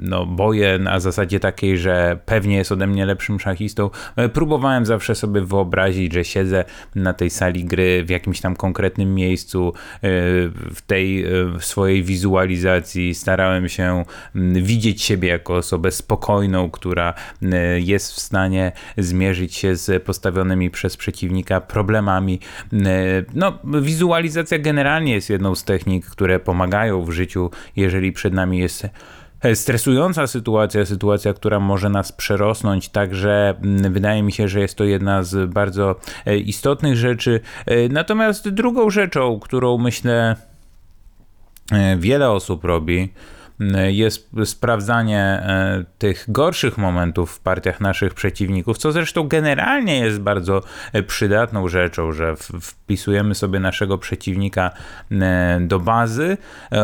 no, 0.03 0.27
boję 0.27 0.79
na 0.79 1.01
zasadzie 1.01 1.41
takiej, 1.41 1.79
że 1.79 2.19
pewnie 2.27 2.57
jest 2.57 2.73
ode 2.73 2.87
mnie 2.87 3.07
lepszym 3.07 3.41
szachistą, 3.41 3.91
próbowałem 4.33 4.87
zawsze 4.87 5.15
sobie 5.15 5.41
wyobrazić, 5.41 6.13
że 6.13 6.25
siedzę 6.25 6.65
na 6.95 7.13
tej 7.13 7.31
sali 7.31 7.65
gry 7.65 8.05
w 8.05 8.11
jakimś 8.11 8.41
tam 8.41 8.57
konkretnym 8.57 9.15
miejscu, 9.15 9.73
w 10.75 10.83
tej 10.87 11.27
swojej 11.61 12.03
wizualizacji 12.03 13.15
starałem 13.15 13.69
się 13.69 14.05
widzieć 14.63 15.03
siebie 15.03 15.29
jako 15.29 15.57
osobę 15.57 15.91
spokojną, 15.91 16.71
która 16.71 16.90
która 16.91 17.15
e, 17.43 17.81
jest 17.81 18.13
w 18.13 18.21
stanie 18.21 18.73
zmierzyć 18.99 19.55
się 19.55 19.77
z 19.77 20.03
postawionymi 20.03 20.71
przez 20.71 20.97
przeciwnika 20.97 21.61
problemami. 21.61 22.41
E, 22.73 22.77
no, 23.35 23.59
wizualizacja 23.65 24.59
generalnie 24.59 25.13
jest 25.13 25.31
jedną 25.31 25.55
z 25.55 25.65
technik, 25.65 26.07
które 26.07 26.41
pomagają 26.41 27.05
w 27.05 27.11
życiu, 27.11 27.51
jeżeli 27.77 28.13
przed 28.13 28.35
nami 28.35 28.59
jest 28.59 28.87
e, 29.41 29.57
stresująca 29.57 30.27
sytuacja, 30.27 30.87
sytuacja, 30.87 31.35
która 31.35 31.61
może 31.61 31.89
nas 31.89 32.13
przerosnąć, 32.13 32.89
także 32.89 33.55
wydaje 33.91 34.23
mi 34.23 34.33
się, 34.33 34.49
że 34.49 34.61
jest 34.61 34.75
to 34.75 34.85
jedna 34.85 35.23
z 35.23 35.51
bardzo 35.51 35.97
istotnych 36.45 36.97
rzeczy. 36.97 37.41
Natomiast 37.91 38.49
drugą 38.49 38.91
rzeczą, 38.91 39.41
którą 39.41 39.79
myślę 39.79 40.37
wiele 41.99 42.31
osób 42.31 42.65
robi, 42.65 43.13
jest 43.89 44.31
sprawdzanie 44.45 45.21
e, 45.21 45.85
tych 45.99 46.25
gorszych 46.29 46.79
momentów 46.79 47.31
w 47.33 47.41
partiach 47.41 47.81
naszych 47.81 48.15
przeciwników, 48.15 48.79
co 48.79 48.93
zresztą 48.93 49.29
generalnie 49.29 49.99
jest 49.99 50.21
bardzo 50.21 50.63
e, 50.93 51.03
przydatną 51.03 51.69
rzeczą, 51.69 52.13
że 52.13 52.37
wpisujemy 52.61 53.35
sobie 53.35 53.61
naszego 53.61 53.99
przeciwnika 53.99 54.71
e, 55.11 55.59
do 55.61 55.81
bazy, 55.81 56.37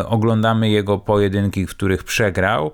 oglądamy 0.06 0.70
jego 0.70 0.98
pojedynki, 0.98 1.66
w 1.66 1.70
których 1.70 2.04
przegrał 2.04 2.70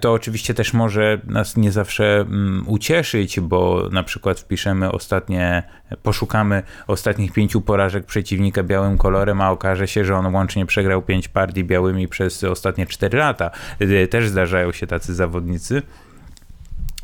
to 0.00 0.12
oczywiście 0.12 0.54
też 0.54 0.72
może 0.72 1.20
nas 1.24 1.56
nie 1.56 1.72
zawsze 1.72 2.20
mm, 2.20 2.64
ucieszyć, 2.66 3.40
bo 3.40 3.88
na 3.92 4.02
przykład 4.02 4.40
wpiszemy 4.40 4.92
ostatnie, 4.92 5.62
poszukamy 6.02 6.62
ostatnich 6.86 7.32
pięciu 7.32 7.60
porażek 7.60 8.06
przeciwnika 8.06 8.62
białym 8.62 8.98
kolorem, 8.98 9.40
a 9.40 9.50
okaże 9.50 9.88
się, 9.88 10.04
że 10.04 10.16
on 10.16 10.34
łącznie 10.34 10.66
przegrał 10.66 11.02
pięć 11.02 11.28
partii 11.28 11.64
białymi 11.64 12.08
przez 12.08 12.44
ostatnie 12.44 12.86
cztery 12.86 13.18
lata. 13.18 13.50
Y, 13.80 14.08
też 14.08 14.28
zdarzają 14.28 14.72
się 14.72 14.86
tacy 14.86 15.14
zawodnicy. 15.14 15.82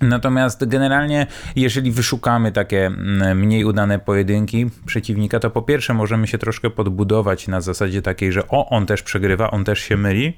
Natomiast 0.00 0.64
generalnie, 0.68 1.26
jeżeli 1.56 1.92
wyszukamy 1.92 2.52
takie 2.52 2.86
mm, 2.86 3.38
mniej 3.38 3.64
udane 3.64 3.98
pojedynki 3.98 4.66
przeciwnika, 4.86 5.40
to 5.40 5.50
po 5.50 5.62
pierwsze 5.62 5.94
możemy 5.94 6.26
się 6.26 6.38
troszkę 6.38 6.70
podbudować 6.70 7.48
na 7.48 7.60
zasadzie 7.60 8.02
takiej, 8.02 8.32
że 8.32 8.48
o, 8.48 8.68
on 8.68 8.86
też 8.86 9.02
przegrywa, 9.02 9.50
on 9.50 9.64
też 9.64 9.80
się 9.80 9.96
myli, 9.96 10.32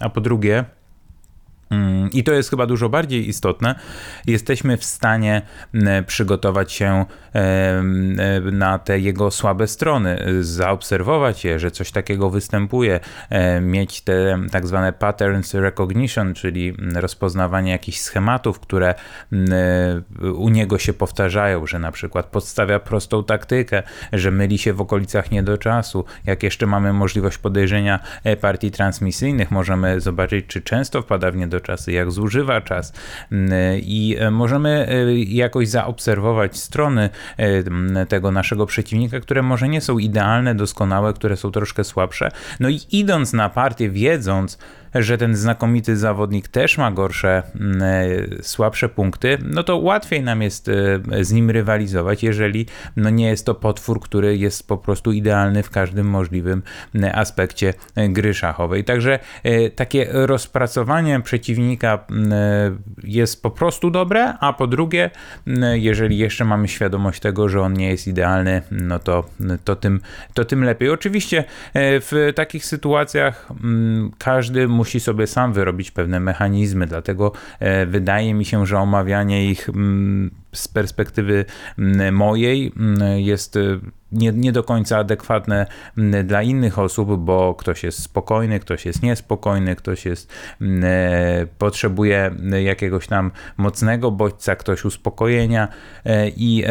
a 0.00 0.08
po 0.08 0.20
drugie, 0.20 0.64
Mm, 0.64 0.83
I 2.12 2.24
to 2.24 2.32
jest 2.32 2.50
chyba 2.50 2.66
dużo 2.66 2.88
bardziej 2.88 3.28
istotne. 3.28 3.74
Jesteśmy 4.26 4.76
w 4.76 4.84
stanie 4.84 5.42
przygotować 6.06 6.72
się 6.72 7.04
na 8.52 8.78
te 8.78 8.98
jego 8.98 9.30
słabe 9.30 9.66
strony, 9.66 10.24
zaobserwować 10.40 11.44
je, 11.44 11.58
że 11.58 11.70
coś 11.70 11.90
takiego 11.90 12.30
występuje, 12.30 13.00
mieć 13.60 14.00
te 14.00 14.38
tak 14.52 14.66
zwane 14.66 14.92
patterns 14.92 15.54
recognition, 15.54 16.34
czyli 16.34 16.76
rozpoznawanie 16.94 17.72
jakichś 17.72 17.98
schematów, 17.98 18.60
które 18.60 18.94
u 20.34 20.48
niego 20.48 20.78
się 20.78 20.92
powtarzają, 20.92 21.66
że 21.66 21.78
na 21.78 21.92
przykład 21.92 22.26
podstawia 22.26 22.78
prostą 22.78 23.24
taktykę, 23.24 23.82
że 24.12 24.30
myli 24.30 24.58
się 24.58 24.72
w 24.72 24.80
okolicach 24.80 25.30
niedoczasu. 25.30 26.04
Jak 26.26 26.42
jeszcze 26.42 26.66
mamy 26.66 26.92
możliwość 26.92 27.38
podejrzenia 27.38 28.00
e, 28.24 28.36
partii 28.36 28.70
transmisyjnych, 28.70 29.50
możemy 29.50 30.00
zobaczyć, 30.00 30.46
czy 30.46 30.62
często 30.62 31.02
wpada 31.02 31.30
w 31.30 31.36
niedoczasu 31.54 31.64
czasy, 31.64 31.92
jak 31.92 32.10
zużywa 32.10 32.60
czas 32.60 32.92
mm, 33.32 33.52
i 33.82 34.16
e, 34.18 34.30
możemy 34.30 34.88
e, 34.88 35.14
jakoś 35.14 35.68
zaobserwować 35.68 36.56
strony 36.56 37.10
e, 37.36 38.06
tego 38.06 38.30
naszego 38.30 38.66
przeciwnika, 38.66 39.20
które 39.20 39.42
może 39.42 39.68
nie 39.68 39.80
są 39.80 39.98
idealne, 39.98 40.54
doskonałe, 40.54 41.12
które 41.12 41.36
są 41.36 41.50
troszkę 41.50 41.84
słabsze. 41.84 42.30
No 42.60 42.68
i 42.68 42.80
idąc 42.90 43.32
na 43.32 43.48
partię, 43.48 43.90
wiedząc, 43.90 44.58
że 44.94 45.18
ten 45.18 45.36
znakomity 45.36 45.96
zawodnik 45.96 46.48
też 46.48 46.78
ma 46.78 46.90
gorsze, 46.90 47.42
mm, 47.54 47.82
e, 47.82 48.42
słabsze 48.42 48.88
punkty, 48.88 49.38
no 49.42 49.62
to 49.62 49.76
łatwiej 49.76 50.22
nam 50.22 50.42
jest 50.42 50.68
e, 50.68 51.24
z 51.24 51.32
nim 51.32 51.50
rywalizować, 51.50 52.22
jeżeli 52.22 52.66
no 52.96 53.10
nie 53.10 53.26
jest 53.26 53.46
to 53.46 53.54
potwór, 53.54 54.00
który 54.00 54.36
jest 54.36 54.68
po 54.68 54.78
prostu 54.78 55.12
idealny 55.12 55.62
w 55.62 55.70
każdym 55.70 56.06
możliwym 56.06 56.62
mm, 56.94 57.10
aspekcie 57.14 57.74
e, 57.94 58.08
gry 58.08 58.34
szachowej. 58.34 58.84
Także 58.84 59.18
takie 59.76 60.06
rozpracowanie 60.12 61.20
przeciwnika 61.20 62.04
mm, 62.10 62.32
jest 63.04 63.42
po 63.42 63.50
prostu 63.50 63.90
dobre, 63.90 64.34
a 64.40 64.52
po 64.52 64.66
drugie, 64.66 65.10
jeżeli 65.72 66.18
jeszcze 66.18 66.44
mamy 66.44 66.68
świadomość 66.68 67.20
tego, 67.20 67.48
że 67.48 67.60
on 67.60 67.72
nie 67.72 67.88
jest 67.88 68.06
idealny, 68.06 68.62
no 68.70 68.98
to, 68.98 69.24
to, 69.64 69.76
tym, 69.76 70.00
to 70.34 70.44
tym 70.44 70.64
lepiej. 70.64 70.90
Oczywiście 70.90 71.44
w 71.74 72.32
takich 72.34 72.66
sytuacjach 72.66 73.48
każdy 74.18 74.68
musi 74.68 74.83
musi 74.84 75.00
sobie 75.00 75.26
sam 75.26 75.52
wyrobić 75.52 75.90
pewne 75.90 76.20
mechanizmy, 76.20 76.86
dlatego 76.86 77.32
e, 77.58 77.86
wydaje 77.86 78.34
mi 78.34 78.44
się, 78.44 78.66
że 78.66 78.78
omawianie 78.78 79.50
ich 79.50 79.68
mm, 79.68 80.30
z 80.52 80.68
perspektywy 80.68 81.44
mm, 81.78 82.14
mojej 82.14 82.72
mm, 82.76 83.20
jest 83.20 83.56
e, 83.56 83.60
nie, 84.14 84.32
nie 84.32 84.52
do 84.52 84.62
końca 84.62 84.98
adekwatne 84.98 85.66
dla 86.24 86.42
innych 86.42 86.78
osób, 86.78 87.20
bo 87.20 87.54
ktoś 87.54 87.82
jest 87.82 88.02
spokojny, 88.02 88.60
ktoś 88.60 88.86
jest 88.86 89.02
niespokojny, 89.02 89.76
ktoś 89.76 90.04
jest 90.04 90.32
potrzebuje 91.58 92.30
jakiegoś 92.64 93.06
tam 93.06 93.30
mocnego 93.56 94.10
bodźca, 94.10 94.56
ktoś 94.56 94.84
uspokojenia 94.84 95.68
i 96.36 96.64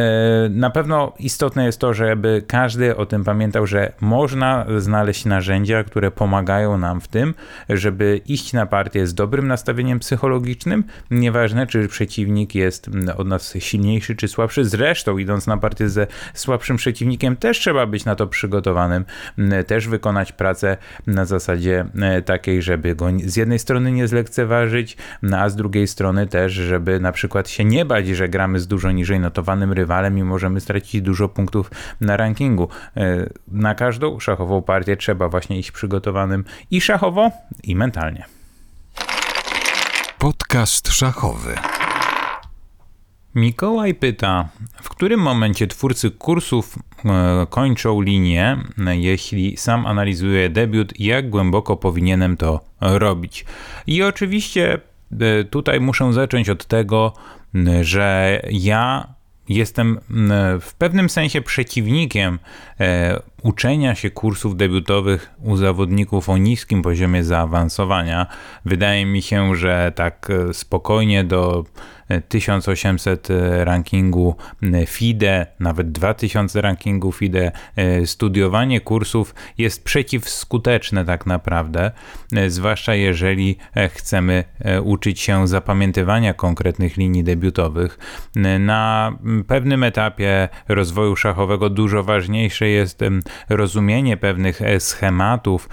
na 0.49 0.69
pewno 0.69 1.13
istotne 1.19 1.65
jest 1.65 1.79
to, 1.79 1.93
żeby 1.93 2.43
każdy 2.47 2.95
o 2.95 3.05
tym 3.05 3.23
pamiętał, 3.23 3.67
że 3.67 3.93
można 4.01 4.65
znaleźć 4.77 5.25
narzędzia, 5.25 5.83
które 5.83 6.11
pomagają 6.11 6.77
nam 6.77 7.01
w 7.01 7.07
tym, 7.07 7.33
żeby 7.69 8.21
iść 8.25 8.53
na 8.53 8.65
partię 8.65 9.07
z 9.07 9.13
dobrym 9.13 9.47
nastawieniem 9.47 9.99
psychologicznym, 9.99 10.83
nieważne 11.11 11.67
czy 11.67 11.87
przeciwnik 11.87 12.55
jest 12.55 12.89
od 13.17 13.27
nas 13.27 13.53
silniejszy 13.59 14.15
czy 14.15 14.27
słabszy. 14.27 14.65
Zresztą 14.65 15.17
idąc 15.17 15.47
na 15.47 15.57
partię 15.57 15.89
ze 15.89 16.07
słabszym 16.33 16.77
przeciwnikiem 16.77 17.32
też 17.35 17.59
trzeba 17.59 17.85
być 17.85 18.05
na 18.05 18.15
to 18.15 18.27
przygotowanym, 18.27 19.05
też 19.67 19.87
wykonać 19.87 20.31
pracę 20.31 20.77
na 21.07 21.25
zasadzie 21.25 21.85
e, 22.01 22.21
takiej, 22.21 22.61
żeby 22.61 22.95
go 22.95 23.05
z 23.25 23.35
jednej 23.35 23.59
strony 23.59 23.91
nie 23.91 24.07
zlekceważyć, 24.07 24.97
a 25.37 25.49
z 25.49 25.55
drugiej 25.55 25.87
strony 25.87 26.27
też, 26.27 26.53
żeby 26.53 26.99
na 26.99 27.11
przykład 27.11 27.49
się 27.49 27.65
nie 27.65 27.85
bać, 27.85 28.07
że 28.07 28.29
gramy 28.29 28.59
z 28.59 28.67
dużo 28.67 28.91
niżej 28.91 29.19
notowanym 29.19 29.73
rywalem 29.73 30.17
i 30.17 30.23
możemy 30.23 30.61
stracić 30.61 31.01
dużo 31.01 31.29
punktów 31.29 31.71
na 32.01 32.17
rankingu. 32.17 32.69
E, 32.97 33.29
na 33.47 33.75
każdą 33.75 34.19
szachową 34.19 34.61
partię 34.61 34.97
trzeba 34.97 35.29
właśnie 35.29 35.59
iść 35.59 35.71
przygotowanym 35.71 36.43
i 36.71 36.81
szachowo, 36.81 37.31
i 37.63 37.75
mentalnie. 37.75 38.25
Podcast 40.17 40.87
szachowy. 40.87 41.72
Mikołaj 43.35 43.93
pyta, 43.93 44.49
w 44.81 44.89
którym 44.89 45.19
momencie 45.19 45.67
twórcy 45.67 46.11
kursów 46.11 46.75
e, 47.05 47.47
kończą 47.49 48.01
linię, 48.01 48.57
jeśli 48.91 49.57
sam 49.57 49.85
analizuję 49.85 50.49
debiut, 50.49 50.99
jak 50.99 51.29
głęboko 51.29 51.77
powinienem 51.77 52.37
to 52.37 52.59
robić? 52.81 53.45
I 53.87 54.03
oczywiście 54.03 54.79
e, 55.19 55.43
tutaj 55.43 55.79
muszę 55.79 56.13
zacząć 56.13 56.49
od 56.49 56.65
tego, 56.65 57.13
że 57.81 58.41
ja 58.51 59.13
jestem 59.49 59.99
w 60.61 60.73
pewnym 60.77 61.09
sensie 61.09 61.41
przeciwnikiem 61.41 62.39
e, 62.79 63.19
uczenia 63.43 63.95
się 63.95 64.09
kursów 64.09 64.57
debiutowych 64.57 65.31
u 65.41 65.57
zawodników 65.57 66.29
o 66.29 66.37
niskim 66.37 66.81
poziomie 66.81 67.23
zaawansowania. 67.23 68.27
Wydaje 68.65 69.05
mi 69.05 69.21
się, 69.21 69.55
że 69.55 69.91
tak 69.95 70.31
spokojnie 70.51 71.23
do 71.23 71.65
1800 72.29 73.29
e, 73.29 73.65
rankingu 73.65 74.35
e, 74.63 74.85
FIDE, 74.85 75.45
nawet 75.59 75.91
2000 75.91 76.61
rankingu 76.61 77.11
FIDE, 77.11 77.51
e, 77.75 78.07
studiowanie 78.07 78.81
kursów 78.81 79.35
jest 79.57 79.83
przeciwskuteczne 79.83 81.05
tak 81.05 81.25
naprawdę, 81.25 81.91
zwłaszcza 82.47 82.95
jeżeli 82.95 83.57
chcemy 83.89 84.43
uczyć 84.83 85.19
się 85.19 85.47
zapamiętywania 85.47 86.33
konkretnych 86.33 86.97
linii 86.97 87.23
debiutowych. 87.23 87.97
Na 88.59 89.11
pewnym 89.47 89.83
etapie 89.83 90.49
rozwoju 90.67 91.15
szachowego 91.15 91.69
dużo 91.69 92.03
ważniejsze 92.03 92.67
jest 92.67 92.99
rozumienie 93.49 94.17
pewnych 94.17 94.59
schematów, 94.79 95.69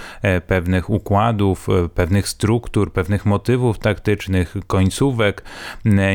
pewnych 0.47 0.91
układów, 0.91 1.67
pewnych 1.95 2.29
struktur, 2.29 2.93
pewnych 2.93 3.27
motywów 3.27 3.79
taktycznych, 3.79 4.57
końcówek, 4.67 5.43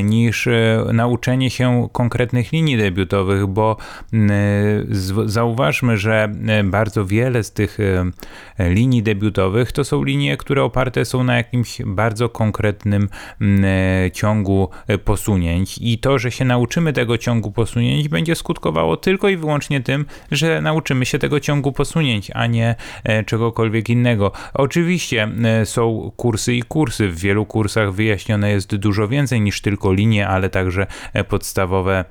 niż 0.05 0.47
e, 0.47 0.85
nauczenie 0.93 1.49
się 1.49 1.87
konkretnych 1.91 2.51
linii 2.51 2.77
debiutowych, 2.77 3.47
bo 3.47 3.77
zauważmy, 5.25 5.97
że 5.97 6.29
e, 6.47 6.63
bardzo 6.63 7.05
wiele 7.05 7.43
z 7.43 7.51
tych 7.51 7.77
e, 7.79 8.73
linii 8.73 9.03
debiutowych 9.03 9.71
to 9.71 9.83
są 9.83 10.03
linie, 10.03 10.37
które 10.37 10.63
oparte 10.63 11.05
są 11.05 11.23
na 11.23 11.37
jakimś 11.37 11.81
bardzo 11.85 12.29
konkretnym 12.29 13.09
ciągu 14.13 14.69
posunięć 15.03 15.77
i 15.81 15.97
to, 15.97 16.19
że 16.19 16.31
się 16.31 16.45
nauczymy 16.45 16.93
tego 16.93 17.17
ciągu 17.17 17.51
posunięć 17.51 18.09
będzie 18.09 18.35
skutkowało 18.35 18.97
tylko 18.97 19.29
i 19.29 19.37
wyłącznie 19.37 19.81
tym, 19.81 20.05
że 20.31 20.61
nauczymy 20.61 21.05
się 21.05 21.19
tego 21.19 21.39
ciągu 21.39 21.71
posunięć, 21.71 22.31
a 22.33 22.47
nie 22.47 22.75
czegokolwiek 23.25 23.89
innego. 23.89 24.31
Oczywiście 24.53 25.29
są 25.63 26.11
kursy 26.15 26.53
i 26.53 26.61
kursy. 26.61 27.09
W 27.09 27.19
wielu 27.19 27.45
kursach 27.45 27.93
wyjaśnione 27.93 28.51
jest 28.51 28.75
dużo 28.75 29.07
więcej 29.07 29.41
niż 29.41 29.61
tylko 29.61 29.91
linie, 29.95 30.27
ale 30.27 30.49
także 30.49 30.87
e, 31.13 31.23
podstawowe 31.23 32.05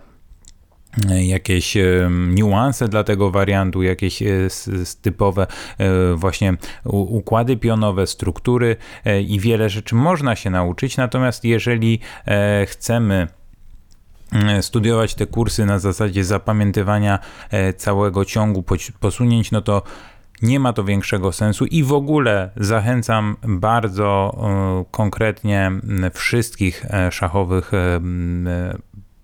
e, 1.10 1.24
jakieś 1.24 1.76
e, 1.76 2.10
niuanse 2.28 2.88
dla 2.88 3.04
tego 3.04 3.30
wariantu, 3.30 3.82
jakieś 3.82 4.22
typowe 5.02 5.46
właśnie 6.14 6.56
układy 6.84 7.56
pionowe, 7.56 8.06
struktury 8.06 8.76
i 9.26 9.40
wiele 9.40 9.68
rzeczy 9.68 9.94
można 9.94 10.36
się 10.36 10.50
nauczyć. 10.50 10.96
Natomiast 10.96 11.44
jeżeli 11.44 12.00
chcemy 12.66 13.28
studiować 14.60 15.14
te 15.14 15.26
kursy 15.26 15.66
na 15.66 15.78
zasadzie 15.78 16.24
zapamiętywania 16.24 17.18
całego 17.76 18.24
ciągu 18.24 18.64
posunięć, 19.00 19.50
no 19.50 19.62
to 19.62 19.82
nie 20.42 20.60
ma 20.60 20.72
to 20.72 20.84
większego 20.84 21.32
sensu 21.32 21.66
i 21.66 21.82
w 21.82 21.92
ogóle 21.92 22.50
zachęcam 22.56 23.36
bardzo 23.42 24.36
e, 24.36 24.84
konkretnie 24.90 25.70
wszystkich 26.12 26.84
e, 26.90 27.12
szachowych 27.12 27.74
e, 27.74 28.00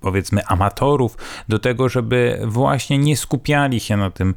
powiedzmy 0.00 0.46
amatorów 0.46 1.16
do 1.48 1.58
tego, 1.58 1.88
żeby 1.88 2.40
właśnie 2.44 2.98
nie 2.98 3.16
skupiali 3.16 3.80
się 3.80 3.96
na 3.96 4.10
tym 4.10 4.34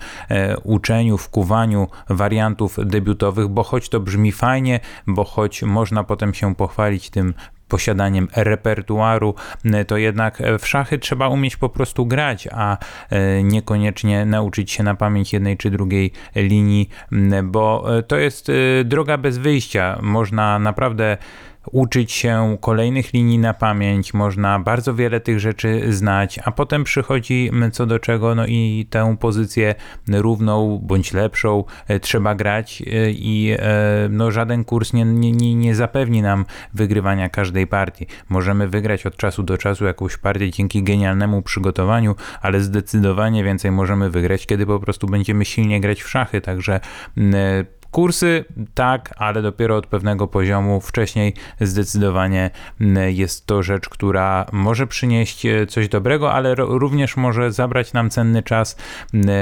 uczeniu, 0.64 1.18
wkuwaniu 1.18 1.88
wariantów 2.10 2.78
debiutowych, 2.86 3.48
bo 3.48 3.64
choć 3.64 3.90
to 3.90 4.00
brzmi 4.00 4.32
fajnie, 4.32 4.80
bo 5.08 5.24
choć 5.24 5.64
można 5.64 6.04
potem 6.04 6.34
się 6.34 6.56
pochwalić 6.56 7.10
tym 7.10 7.34
posiadaniem 7.68 8.28
repertuaru, 8.36 9.36
to 9.88 9.98
jednak 9.98 10.42
w 10.60 10.68
szachy 10.68 11.00
trzeba 11.00 11.28
umieć 11.28 11.58
po 11.58 11.70
prostu 11.70 12.06
grać, 12.06 12.48
a 12.52 12.78
e, 13.10 13.44
niekoniecznie 13.44 14.26
nauczyć 14.26 14.72
się 14.72 14.84
na 14.84 14.96
pamięć 14.96 15.34
jednej 15.34 15.58
czy 15.58 15.70
drugiej 15.70 16.12
linii, 16.36 16.90
bo 17.44 17.98
e, 17.98 18.04
to 18.04 18.18
jest 18.18 18.50
e, 18.50 18.54
droga 18.84 19.18
bez 19.18 19.38
wyjścia. 19.38 20.00
Można 20.02 20.60
naprawdę 20.60 21.18
uczyć 21.72 22.12
się 22.12 22.58
kolejnych 22.62 23.14
linii 23.14 23.40
na 23.40 23.54
pamięć, 23.54 24.14
można 24.14 24.60
bardzo 24.60 24.96
wiele 24.96 25.20
tych 25.20 25.40
rzeczy 25.40 25.94
znać, 25.94 26.40
a 26.44 26.52
potem 26.52 26.84
przychodzi 26.84 27.52
co 27.72 27.86
do 27.86 28.00
czego, 28.00 28.36
no 28.36 28.46
i 28.48 28.88
tę 28.90 29.16
pozycję 29.20 29.76
równą 30.08 30.80
bądź 30.84 31.14
lepszą 31.14 31.64
e, 31.88 32.00
trzeba 32.00 32.36
grać 32.36 32.82
e, 32.82 33.12
i 33.12 33.56
e, 33.60 34.08
no, 34.10 34.32
żaden 34.32 34.64
kurs 34.64 34.94
nie, 34.94 35.06
nie, 35.06 35.56
nie 35.56 35.76
zapewni 35.76 36.22
nam 36.22 36.46
wygrywania 36.74 37.30
każdej 37.30 37.68
partii. 37.68 38.08
Możemy 38.30 38.68
wygrać 38.68 39.06
od 39.06 39.16
czasu 39.18 39.44
do 39.44 39.58
czasu 39.58 39.86
jakąś 39.86 40.18
partię 40.18 40.52
dzięki 40.52 40.84
genialnemu 40.84 41.42
przygotowaniu, 41.42 42.16
ale 42.42 42.62
zdecydowanie 42.62 43.44
więcej 43.44 43.72
możemy 43.72 44.10
wygrać, 44.10 44.46
kiedy 44.46 44.66
po 44.66 44.80
prostu 44.80 45.08
będziemy 45.08 45.46
silnie 45.46 45.82
grać 45.82 46.04
w 46.04 46.10
szachy, 46.10 46.42
także 46.42 46.80
Kursy 47.94 48.46
tak, 48.74 49.14
ale 49.18 49.42
dopiero 49.42 49.78
od 49.78 49.88
pewnego 49.88 50.28
poziomu. 50.28 50.82
Wcześniej 50.82 51.34
zdecydowanie 51.62 52.50
mm, 52.82 53.12
jest 53.12 53.46
to 53.46 53.64
rzecz, 53.64 53.90
która 53.90 54.46
może 54.52 54.88
przynieść 54.88 55.46
e, 55.46 55.68
coś 55.68 55.90
dobrego, 55.90 56.34
ale 56.34 56.56
również 56.56 57.18
może 57.18 57.52
zabrać 57.52 57.94
nam 57.94 58.10
cenny 58.10 58.44
czas, 58.44 58.78
mm, 59.14 59.30
e, 59.30 59.34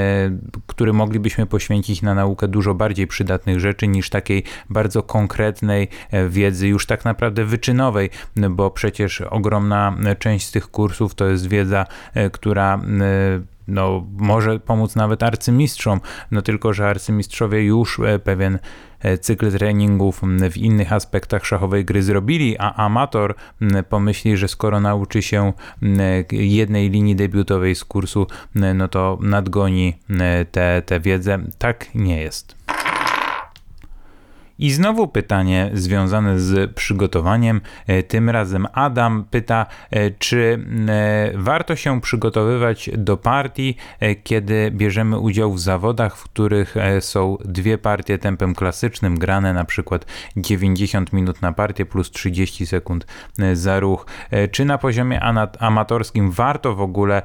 który 0.67 0.93
moglibyśmy 0.93 1.45
poświęcić 1.45 2.01
na 2.01 2.15
naukę 2.15 2.47
dużo 2.47 2.73
bardziej 2.73 3.07
przydatnych 3.07 3.59
rzeczy 3.59 3.87
niż 3.87 4.09
takiej 4.09 4.43
bardzo 4.69 5.03
konkretnej 5.03 5.87
e, 6.11 6.29
wiedzy, 6.29 6.67
już 6.67 6.85
tak 6.85 7.05
naprawdę 7.05 7.45
wyczynowej, 7.45 8.09
bo 8.49 8.71
przecież 8.71 9.21
ogromna 9.21 9.95
część 10.19 10.47
z 10.47 10.51
tych 10.51 10.67
kursów 10.67 11.15
to 11.15 11.25
jest 11.25 11.47
wiedza, 11.47 11.85
która 12.31 12.73
mm, 12.73 13.45
no, 13.67 14.07
może 14.17 14.59
pomóc 14.59 14.95
nawet 14.95 15.23
arcymistrzom, 15.23 16.01
no 16.31 16.41
tylko, 16.41 16.73
że 16.73 16.87
arcymistrzowie 16.87 17.63
już 17.63 17.99
e, 17.99 18.19
pewien 18.19 18.59
e, 18.99 19.17
cykl 19.17 19.51
treningów 19.51 20.21
w 20.51 20.57
innych 20.57 20.93
aspektach 20.93 21.45
szachowej 21.45 21.85
gry 21.85 22.03
zrobili, 22.03 22.57
a 22.57 22.73
amator 22.73 23.35
pomyśli, 23.89 24.37
że 24.37 24.47
skoro 24.47 24.79
nauczy 24.79 25.21
się 25.21 25.53
jednej 26.31 26.89
linii 26.89 27.15
debiutowej 27.15 27.75
z 27.75 27.83
kursu, 27.83 28.27
no 28.75 28.87
to 28.87 29.17
nadgoni 29.21 29.93
tę 30.85 30.99
wiedzę. 30.99 31.39
Tak 31.57 31.95
nie 31.95 32.21
jest. 32.21 32.55
I 34.61 34.71
znowu 34.71 35.07
pytanie 35.07 35.69
związane 35.73 36.39
z 36.39 36.73
przygotowaniem. 36.73 37.61
E, 37.87 38.03
tym 38.03 38.29
razem 38.29 38.67
Adam 38.73 39.25
pyta, 39.31 39.65
e, 39.91 40.11
czy 40.11 40.65
e, 40.89 41.31
warto 41.35 41.75
się 41.75 42.01
przygotowywać 42.01 42.89
do 42.97 43.17
partii, 43.17 43.77
kiedy 44.23 44.71
bierzemy 44.71 45.19
udział 45.19 45.53
w 45.53 45.59
zawodach, 45.59 46.17
w 46.17 46.23
których 46.23 46.75
są 46.99 47.37
dwie 47.45 47.77
partie 47.77 48.17
tempem 48.17 48.55
klasycznym, 48.55 49.19
grane 49.19 49.53
na 49.53 49.65
przykład 49.65 50.05
90 50.37 51.13
minut 51.13 51.41
na 51.41 51.53
partię 51.53 51.85
plus 51.85 52.11
30 52.11 52.65
sekund 52.65 53.05
za 53.53 53.79
ruch. 53.79 54.05
Czy 54.51 54.65
na 54.65 54.77
poziomie 54.77 55.19
amatorskim 55.59 56.31
warto 56.31 56.75
w 56.75 56.81
ogóle 56.81 57.21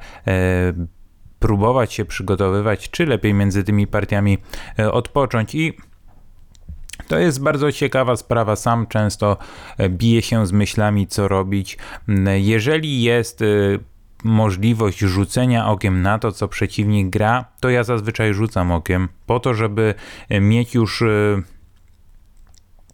próbować 1.39 1.93
się 1.93 2.05
przygotowywać, 2.05 2.89
czy 2.89 3.05
lepiej 3.05 3.33
między 3.33 3.63
tymi 3.63 3.87
partiami 3.87 4.37
odpocząć 4.91 5.55
i 5.55 5.73
to 7.07 7.19
jest 7.19 7.43
bardzo 7.43 7.71
ciekawa 7.71 8.15
sprawa. 8.15 8.55
Sam 8.55 8.87
często 8.87 9.37
biję 9.89 10.21
się 10.21 10.47
z 10.47 10.51
myślami, 10.51 11.07
co 11.07 11.27
robić. 11.27 11.77
Jeżeli 12.37 13.01
jest 13.01 13.43
możliwość 14.23 14.99
rzucenia 14.99 15.67
okiem 15.67 16.01
na 16.01 16.19
to, 16.19 16.31
co 16.31 16.47
przeciwnik 16.47 17.09
gra, 17.09 17.45
to 17.59 17.69
ja 17.69 17.83
zazwyczaj 17.83 18.33
rzucam 18.33 18.71
okiem 18.71 19.09
po 19.25 19.39
to, 19.39 19.53
żeby 19.53 19.93
mieć 20.29 20.75
już 20.75 21.03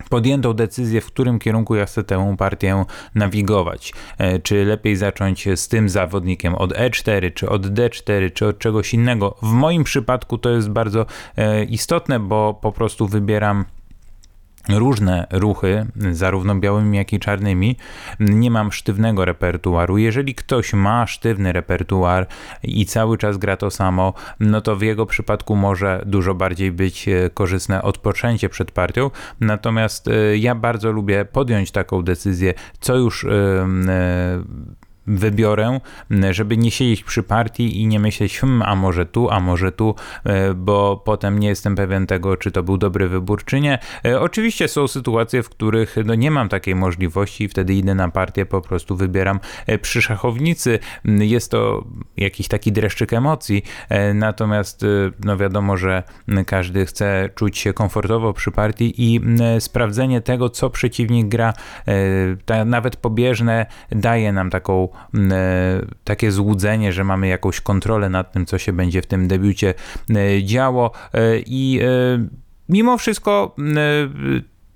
podjętą 0.09 0.53
decyzję, 0.53 1.01
w 1.01 1.05
którym 1.05 1.39
kierunku 1.39 1.75
ja 1.75 1.85
chcę 1.85 2.03
tę 2.03 2.35
partię 2.37 2.85
nawigować. 3.15 3.93
E, 4.17 4.39
czy 4.39 4.65
lepiej 4.65 4.95
zacząć 4.95 5.47
z 5.55 5.67
tym 5.67 5.89
zawodnikiem 5.89 6.55
od 6.55 6.73
E4, 6.73 7.33
czy 7.33 7.49
od 7.49 7.65
D4, 7.65 8.33
czy 8.33 8.47
od 8.47 8.59
czegoś 8.59 8.93
innego. 8.93 9.35
W 9.41 9.51
moim 9.51 9.83
przypadku 9.83 10.37
to 10.37 10.49
jest 10.49 10.69
bardzo 10.69 11.05
e, 11.37 11.63
istotne, 11.63 12.19
bo 12.19 12.59
po 12.61 12.71
prostu 12.71 13.07
wybieram 13.07 13.65
różne 14.69 15.27
ruchy, 15.31 15.85
zarówno 16.11 16.55
białymi, 16.55 16.97
jak 16.97 17.13
i 17.13 17.19
czarnymi. 17.19 17.77
Nie 18.19 18.51
mam 18.51 18.71
sztywnego 18.71 19.25
repertuaru. 19.25 19.97
Jeżeli 19.97 20.35
ktoś 20.35 20.73
ma 20.73 21.07
sztywny 21.07 21.53
repertuar 21.53 22.27
i 22.63 22.85
cały 22.85 23.17
czas 23.17 23.37
gra 23.37 23.57
to 23.57 23.71
samo, 23.71 24.13
no 24.39 24.61
to 24.61 24.75
w 24.75 24.81
jego 24.81 25.05
przypadku 25.05 25.55
może 25.55 26.03
dużo 26.05 26.35
bardziej 26.35 26.71
być 26.71 27.07
e, 27.07 27.29
korzystne 27.33 27.81
odpoczęcie 27.81 28.49
przed 28.49 28.71
partią. 28.71 29.11
Natomiast 29.39 30.07
e, 30.07 30.37
ja 30.37 30.55
bardzo 30.55 30.91
lubię 30.91 31.25
podjąć 31.25 31.71
taką 31.71 32.01
decyzję, 32.01 32.53
co 32.79 32.95
już 32.95 33.25
e, 33.25 33.29
wybiorę, 35.07 35.79
żeby 36.31 36.57
nie 36.57 36.71
siedzieć 36.71 37.03
przy 37.03 37.23
partii 37.23 37.81
i 37.81 37.87
nie 37.87 37.99
myśleć, 37.99 38.39
hmm, 38.39 38.61
a 38.61 38.75
może 38.75 39.05
tu, 39.05 39.29
a 39.29 39.39
może 39.39 39.71
tu, 39.71 39.95
e, 40.23 40.53
bo 40.53 41.01
potem 41.05 41.39
nie 41.39 41.47
jestem 41.47 41.75
pewien 41.75 42.07
tego, 42.07 42.37
czy 42.37 42.51
to 42.51 42.63
był 42.63 42.77
dobry 42.77 43.09
wybór, 43.09 43.43
czy 43.45 43.61
nie. 43.61 43.79
E, 44.05 44.21
oczywiście 44.21 44.67
są 44.67 44.87
sytuacje, 44.87 45.43
w 45.43 45.49
których 45.49 45.95
no, 46.05 46.15
nie 46.15 46.31
mam 46.31 46.49
takiej 46.49 46.75
możliwości 46.75 47.43
i 47.43 47.47
wtedy 47.47 47.73
idę 47.73 47.95
na 47.95 48.09
partię, 48.09 48.45
po 48.45 48.61
prostu 48.61 48.95
wybieram 48.95 49.39
e, 49.67 49.77
przy 49.77 50.01
szachownicy. 50.01 50.79
Jest 51.05 51.51
to 51.51 51.83
jakiś 52.17 52.47
taki 52.47 52.71
dreszczyk 52.71 53.13
emocji, 53.13 53.63
natomiast 54.13 54.85
no 55.23 55.37
wiadomo, 55.37 55.77
że 55.77 56.03
każdy 56.45 56.85
chce 56.85 57.29
czuć 57.35 57.57
się 57.57 57.73
komfortowo 57.73 58.33
przy 58.33 58.51
partii 58.51 58.93
i 58.97 59.21
sprawdzenie 59.59 60.21
tego, 60.21 60.49
co 60.49 60.69
przeciwnik 60.69 61.27
gra, 61.27 61.53
nawet 62.65 62.95
pobieżne, 62.95 63.65
daje 63.91 64.33
nam 64.33 64.49
taką 64.49 64.92
takie 66.03 66.31
złudzenie, 66.31 66.93
że 66.93 67.03
mamy 67.03 67.27
jakąś 67.27 67.61
kontrolę 67.61 68.09
nad 68.09 68.31
tym, 68.31 68.45
co 68.45 68.57
się 68.57 68.73
będzie 68.73 69.01
w 69.01 69.05
tym 69.05 69.27
debiucie 69.27 69.73
e, 70.09 70.43
działo 70.43 70.91
e, 71.13 71.19
i 71.45 71.79
mimo 72.69 72.97
wszystko 72.97 73.55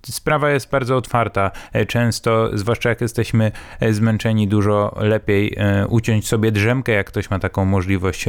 sprawa 0.06 0.52
jest 0.52 0.70
bardzo 0.70 0.98
otwarta. 0.98 1.52
Często, 1.88 2.50
zwłaszcza 2.54 2.90
jak 2.90 3.02
jesteśmy 3.02 3.52
zmęczeni, 3.90 4.48
dużo 4.48 4.96
lepiej 5.00 5.58
uciąć 5.90 6.28
sobie 6.28 6.52
drzemkę, 6.52 6.92
jak 6.92 7.08
ktoś 7.08 7.30
ma 7.30 7.40
taką 7.40 7.66
możliwość 7.66 8.26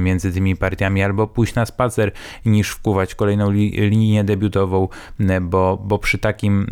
między 0.00 0.32
tymi 0.32 0.56
partiami, 0.56 1.02
albo 1.02 1.26
pójść 1.26 1.54
na 1.54 1.66
spacer, 1.66 2.12
niż 2.44 2.70
wkuwać 2.70 3.14
kolejną 3.14 3.50
li 3.50 3.70
linię 3.70 4.24
debiutową, 4.24 4.88
bo, 5.40 5.76
bo 5.84 5.98
przy 5.98 6.18
takim 6.18 6.66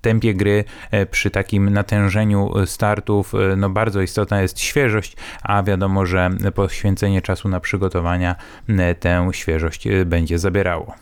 tempie 0.00 0.34
gry, 0.34 0.64
e, 0.90 1.06
przy 1.06 1.30
takim 1.30 1.70
natężeniu 1.70 2.52
startów, 2.66 3.34
e, 3.34 3.56
no 3.56 3.70
bardzo 3.70 4.02
istotna 4.02 4.42
jest 4.42 4.60
świeżość, 4.60 5.16
a 5.42 5.62
wiadomo, 5.62 6.06
że 6.06 6.30
poświęcenie 6.54 7.22
czasu 7.22 7.48
na 7.48 7.60
przygotowania 7.60 8.36
e, 8.68 8.94
tę 8.94 9.28
świeżość 9.32 9.88
będzie 10.06 10.38
zabierało. 10.38 10.94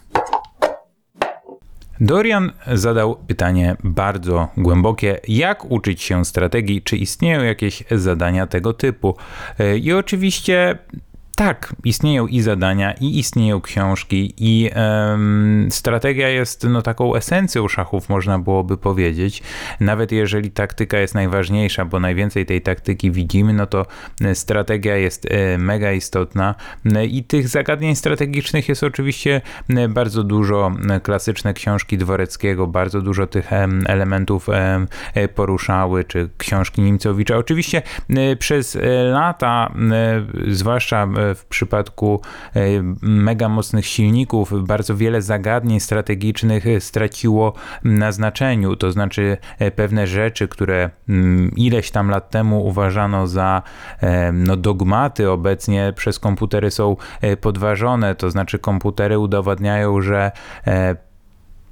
Dorian 2.01 2.53
zadał 2.73 3.17
pytanie 3.17 3.77
bardzo 3.85 4.49
głębokie: 4.57 5.21
jak 5.29 5.71
uczyć 5.71 6.03
się 6.03 6.25
strategii? 6.25 6.83
Czy 6.83 6.97
istnieją 6.97 7.43
jakieś 7.43 7.85
zadania 7.91 8.47
tego 8.47 8.73
typu? 8.73 9.17
I 9.81 9.93
oczywiście 9.93 10.79
tak, 11.39 11.75
istnieją 11.85 12.27
i 12.27 12.41
zadania, 12.41 12.93
i 13.01 13.19
istnieją 13.19 13.61
książki, 13.61 14.35
i 14.37 14.71
um, 14.77 15.69
strategia 15.71 16.29
jest 16.29 16.67
no, 16.71 16.83
taką 16.83 17.15
esencją 17.15 17.69
szachów, 17.69 18.09
można 18.09 18.39
byłoby 18.39 18.77
powiedzieć. 18.77 19.43
Nawet 19.81 20.13
jeżeli 20.13 20.51
taktyka 20.51 20.99
jest 20.99 21.15
najważniejsza, 21.15 21.85
bo 21.85 22.01
najwięcej 22.01 22.47
tej 22.47 22.63
taktyki 22.63 23.11
widzimy, 23.11 23.53
no 23.53 23.67
to 23.67 23.87
e, 24.25 24.35
strategia 24.35 24.97
jest 24.97 25.27
e, 25.31 25.59
mega 25.59 25.93
istotna. 25.93 26.55
E, 26.95 27.07
I 27.07 27.25
tych 27.25 27.49
zagadnień 27.49 27.97
strategicznych 27.97 28.69
jest 28.69 28.85
oczywiście 28.85 29.41
bardzo 29.89 30.23
dużo. 30.23 30.73
Klasyczne 31.03 31.55
książki 31.55 31.99
Dworeckiego 31.99 32.67
bardzo 32.67 33.03
dużo 33.03 33.27
tych 33.27 33.51
elementów 33.87 34.47
poruszały, 35.35 36.05
czy 36.05 36.29
książki 36.39 36.83
Nimcowicza. 36.83 37.37
Oczywiście 37.37 37.83
przez 38.39 38.79
lata, 39.13 39.73
zwłaszcza 40.49 41.09
w 41.35 41.45
przypadku 41.47 42.21
e, 42.57 42.61
mega 43.03 43.49
mocnych 43.49 43.87
silników 43.87 44.67
bardzo 44.67 44.97
wiele 44.97 45.23
zagadnień 45.23 45.81
strategicznych 45.81 46.65
straciło 46.81 47.53
na 47.85 48.13
znaczeniu. 48.13 48.77
To 48.77 48.93
znaczy 48.93 49.37
e, 49.59 49.71
pewne 49.71 50.07
rzeczy, 50.07 50.49
które 50.49 50.91
mm, 51.09 51.51
ileś 51.57 51.91
tam 51.91 52.11
lat 52.11 52.31
temu 52.31 52.67
uważano 52.67 53.27
za 53.27 53.63
e, 54.01 54.33
no, 54.33 54.57
dogmaty, 54.57 55.31
obecnie 55.31 55.93
przez 55.97 56.19
komputery 56.19 56.71
są 56.71 56.97
podważone. 57.41 58.15
To 58.15 58.31
znaczy 58.31 58.59
komputery 58.59 59.19
udowadniają, 59.19 60.01
że 60.01 60.33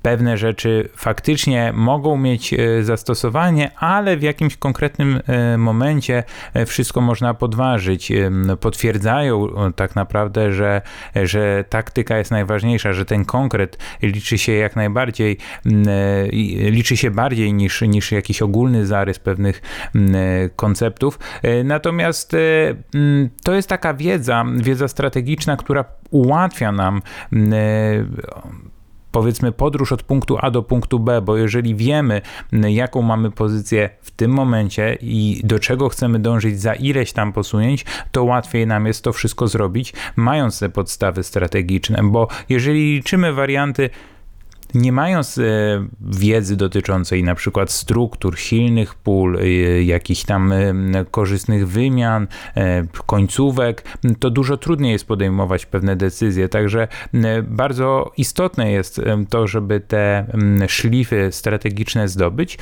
pewne 0.07 0.37
rzeczy 0.37 0.89
faktycznie 0.97 1.73
mogą 1.75 2.17
mieć 2.17 2.55
e, 2.55 2.83
zastosowanie, 2.83 3.71
ale 3.77 4.17
w 4.17 4.23
jakimś 4.23 4.57
konkretnym 4.57 5.21
e, 5.27 5.59
momencie 5.59 6.25
e, 6.55 6.67
wszystko 6.67 7.01
można 7.01 7.35
podważyć. 7.35 8.13
Potwierdzają 8.61 9.49
tak 9.77 9.97
naprawdę, 9.97 10.53
że, 10.53 10.83
że 11.15 11.65
taktyka 11.69 12.19
jest 12.19 12.31
najważniejsza, 12.31 12.93
że 12.93 13.05
ten 13.05 13.25
konkret 13.25 13.79
liczy 14.03 14.39
się 14.39 14.53
jak 14.53 14.77
najbardziej, 14.77 15.39
liczy 16.71 16.97
się 16.97 17.11
bardziej 17.11 17.53
niż, 17.53 17.83
niż 17.83 18.13
jakiś 18.13 18.43
ogólny 18.43 18.87
zarys 18.87 19.19
pewnych 19.19 19.63
konceptów. 20.57 21.19
Natomiast 21.65 22.37
to 23.45 23.55
jest 23.55 23.69
taka 23.69 23.95
wiedza, 23.95 24.45
wiedza 24.57 24.89
strategiczna, 24.89 25.57
która 25.57 25.85
ułatwia 26.11 26.73
nam 26.73 27.03
powiedzmy 29.17 29.53
podróż 29.53 29.93
od 29.93 30.03
punktu 30.03 30.39
A 30.41 30.51
do 30.51 30.63
punktu 30.63 30.99
B, 30.99 31.23
bo 31.23 31.37
jeżeli 31.37 31.75
wiemy, 31.75 32.23
jaką 32.53 33.03
mamy 33.03 33.31
pozycję 33.31 33.91
w 34.01 34.11
tym 34.11 34.31
momencie 34.31 34.99
i 35.01 35.41
do 35.45 35.59
czego 35.59 35.89
chcemy 35.89 36.19
dążyć 36.19 36.61
za 36.61 36.75
ileś 36.75 37.13
tam 37.13 37.33
posunięć, 37.33 37.85
to 38.13 38.25
łatwiej 38.25 38.67
nam 38.67 38.87
jest 38.87 39.05
to 39.05 39.13
wszystko 39.13 39.49
zrobić, 39.49 39.93
mając 40.17 40.59
te 40.59 40.69
podstawy 40.69 41.23
strategiczne, 41.23 42.01
bo 42.03 42.29
jeżeli 42.49 42.95
liczymy 42.95 43.33
warianty 43.33 43.91
nie 44.77 44.93
mając 44.93 45.39
e, 45.39 45.43
wiedzy 46.01 46.57
dotyczącej 46.57 47.25
na 47.25 47.35
przykład 47.35 47.71
struktur, 47.71 48.39
silnych 48.39 48.95
pól, 48.95 49.39
e, 49.39 49.49
jakichś 49.83 50.25
tam 50.25 50.53
e, 50.53 50.75
korzystnych 51.11 51.69
wymian, 51.69 52.27
końcówek, 53.07 53.99
to 54.21 54.31
dużo 54.31 54.57
trudniej 54.57 54.93
jest 54.93 55.07
podejmować 55.07 55.67
pewne 55.67 55.97
decyzje. 55.97 56.49
Także 56.49 56.89
bardzo 57.43 58.13
istotne 58.17 58.73
jest 58.73 59.01
to, 59.31 59.47
żeby 59.47 59.81
te 59.81 60.27
szlify 60.67 61.29
strategiczne 61.33 62.09
zdobyć. 62.09 62.59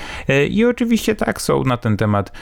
I 0.51 0.65
oczywiście 0.65 1.15
tak 1.15 1.41
są 1.41 1.65
na 1.65 1.77
ten 1.77 1.97
temat 1.97 2.33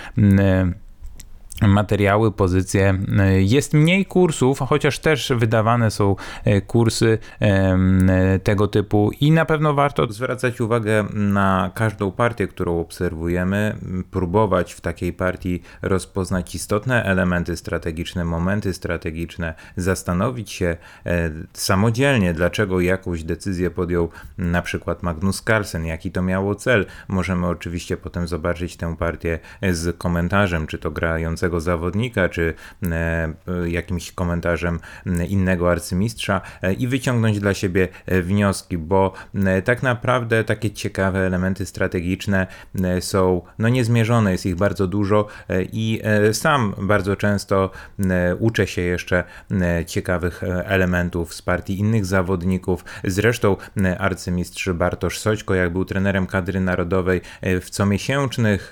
materiały, 1.69 2.33
pozycje. 2.33 2.99
Jest 3.39 3.75
mniej 3.75 4.07
kursów, 4.07 4.59
chociaż 4.59 4.99
też 4.99 5.33
wydawane 5.37 5.91
są 5.91 6.17
e, 6.45 6.61
kursy 6.61 7.19
tego 8.43 8.69
typu 8.69 9.11
i 9.21 9.31
na 9.31 9.45
pewno 9.45 9.75
warto 9.75 10.13
zwracać 10.13 10.61
uwagę 10.61 11.05
na 11.15 11.71
każdą 11.75 12.13
partię, 12.13 12.49
którą 12.49 12.81
obserwujemy, 12.81 13.77
próbować 14.11 14.73
w 14.73 14.81
takiej 14.81 15.13
partii 15.13 15.63
rozpoznać 15.83 16.55
istotne 16.55 17.05
elementy 17.05 17.57
strategiczne, 17.57 18.25
momenty 18.25 18.75
strategiczne, 18.75 19.55
zastanowić 19.77 20.53
się 20.53 20.77
e, 21.07 21.31
samodzielnie, 21.53 22.35
dlaczego 22.35 22.81
jakąś 22.81 23.25
decyzję 23.25 23.71
podjął 23.71 24.09
na 24.39 24.63
przykład 24.63 25.03
Magnus 25.03 25.43
Carlsen, 25.43 25.87
jaki 25.87 26.13
to 26.13 26.23
miało 26.23 26.55
cel. 26.55 26.87
Możemy 27.09 27.47
oczywiście 27.47 27.97
potem 27.97 28.29
zobaczyć 28.29 28.77
tę 28.77 28.97
partię 28.97 29.39
z 29.71 29.99
komentarzem, 29.99 30.67
czy 30.67 30.79
to 30.79 30.91
grającego 30.91 31.52
początkującego 31.53 31.61
zawodnika, 31.61 32.29
czy 32.29 32.55
jakimś 33.67 34.13
komentarzem 34.13 34.79
innego 35.29 35.71
arcymistrza 35.71 36.41
i 36.79 36.89
wyciągnąć 36.89 37.41
dla 37.41 37.55
siebie 37.55 37.89
wnioski, 38.07 38.79
bo 38.79 39.13
tak 39.65 39.83
naprawdę 39.83 40.45
takie 40.45 40.71
ciekawe 40.71 41.19
elementy 41.19 41.67
strategiczne 41.67 42.47
są 43.01 43.43
no 43.59 43.69
niezmierzone, 43.69 44.33
jest 44.33 44.47
ich 44.47 44.57
bardzo 44.57 44.87
dużo 44.87 45.27
i 45.73 46.03
sam 46.33 46.75
bardzo 46.79 47.17
często 47.17 47.71
uczę 48.39 48.67
się 48.67 48.83
jeszcze 48.83 49.25
ciekawych 49.87 50.43
elementów 50.65 51.35
z 51.35 51.43
partii 51.43 51.79
innych 51.79 52.07
zawodników. 52.07 52.85
Zresztą 53.05 53.57
arcymistrz 53.99 54.71
Bartosz 54.71 55.19
Soćko, 55.19 55.55
jak 55.55 55.73
był 55.73 55.85
trenerem 55.85 56.27
kadry 56.27 56.61
narodowej 56.61 57.21
w 57.43 57.71
comiesięcznych 57.71 58.71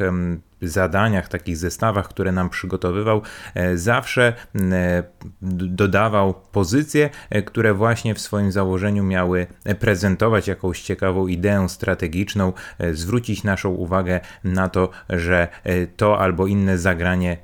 zadaniach, 0.63 1.29
takich 1.29 1.57
zestawach, 1.57 2.09
które 2.09 2.33
nam 2.33 2.51
przygotowywał, 2.51 3.23
e, 3.55 3.77
zawsze 3.77 4.33
e, 4.55 5.03
dodawał 5.43 6.35
pozycje, 6.53 7.11
e, 7.31 7.43
które 7.43 7.75
właśnie 7.75 8.15
w 8.15 8.21
swoim 8.21 8.53
założeniu 8.53 9.05
miały 9.05 9.47
prezentować 9.79 10.49
jakąś 10.49 10.83
ciekawą 10.83 11.27
ideę 11.27 11.69
strategiczną, 11.69 12.53
zwrócić 12.93 13.45
naszą 13.45 13.69
uwagę 13.71 14.21
na 14.45 14.69
to, 14.69 14.91
że 15.09 15.49
to 15.97 16.19
albo 16.19 16.47
inne 16.47 16.79
zagranie 16.79 17.37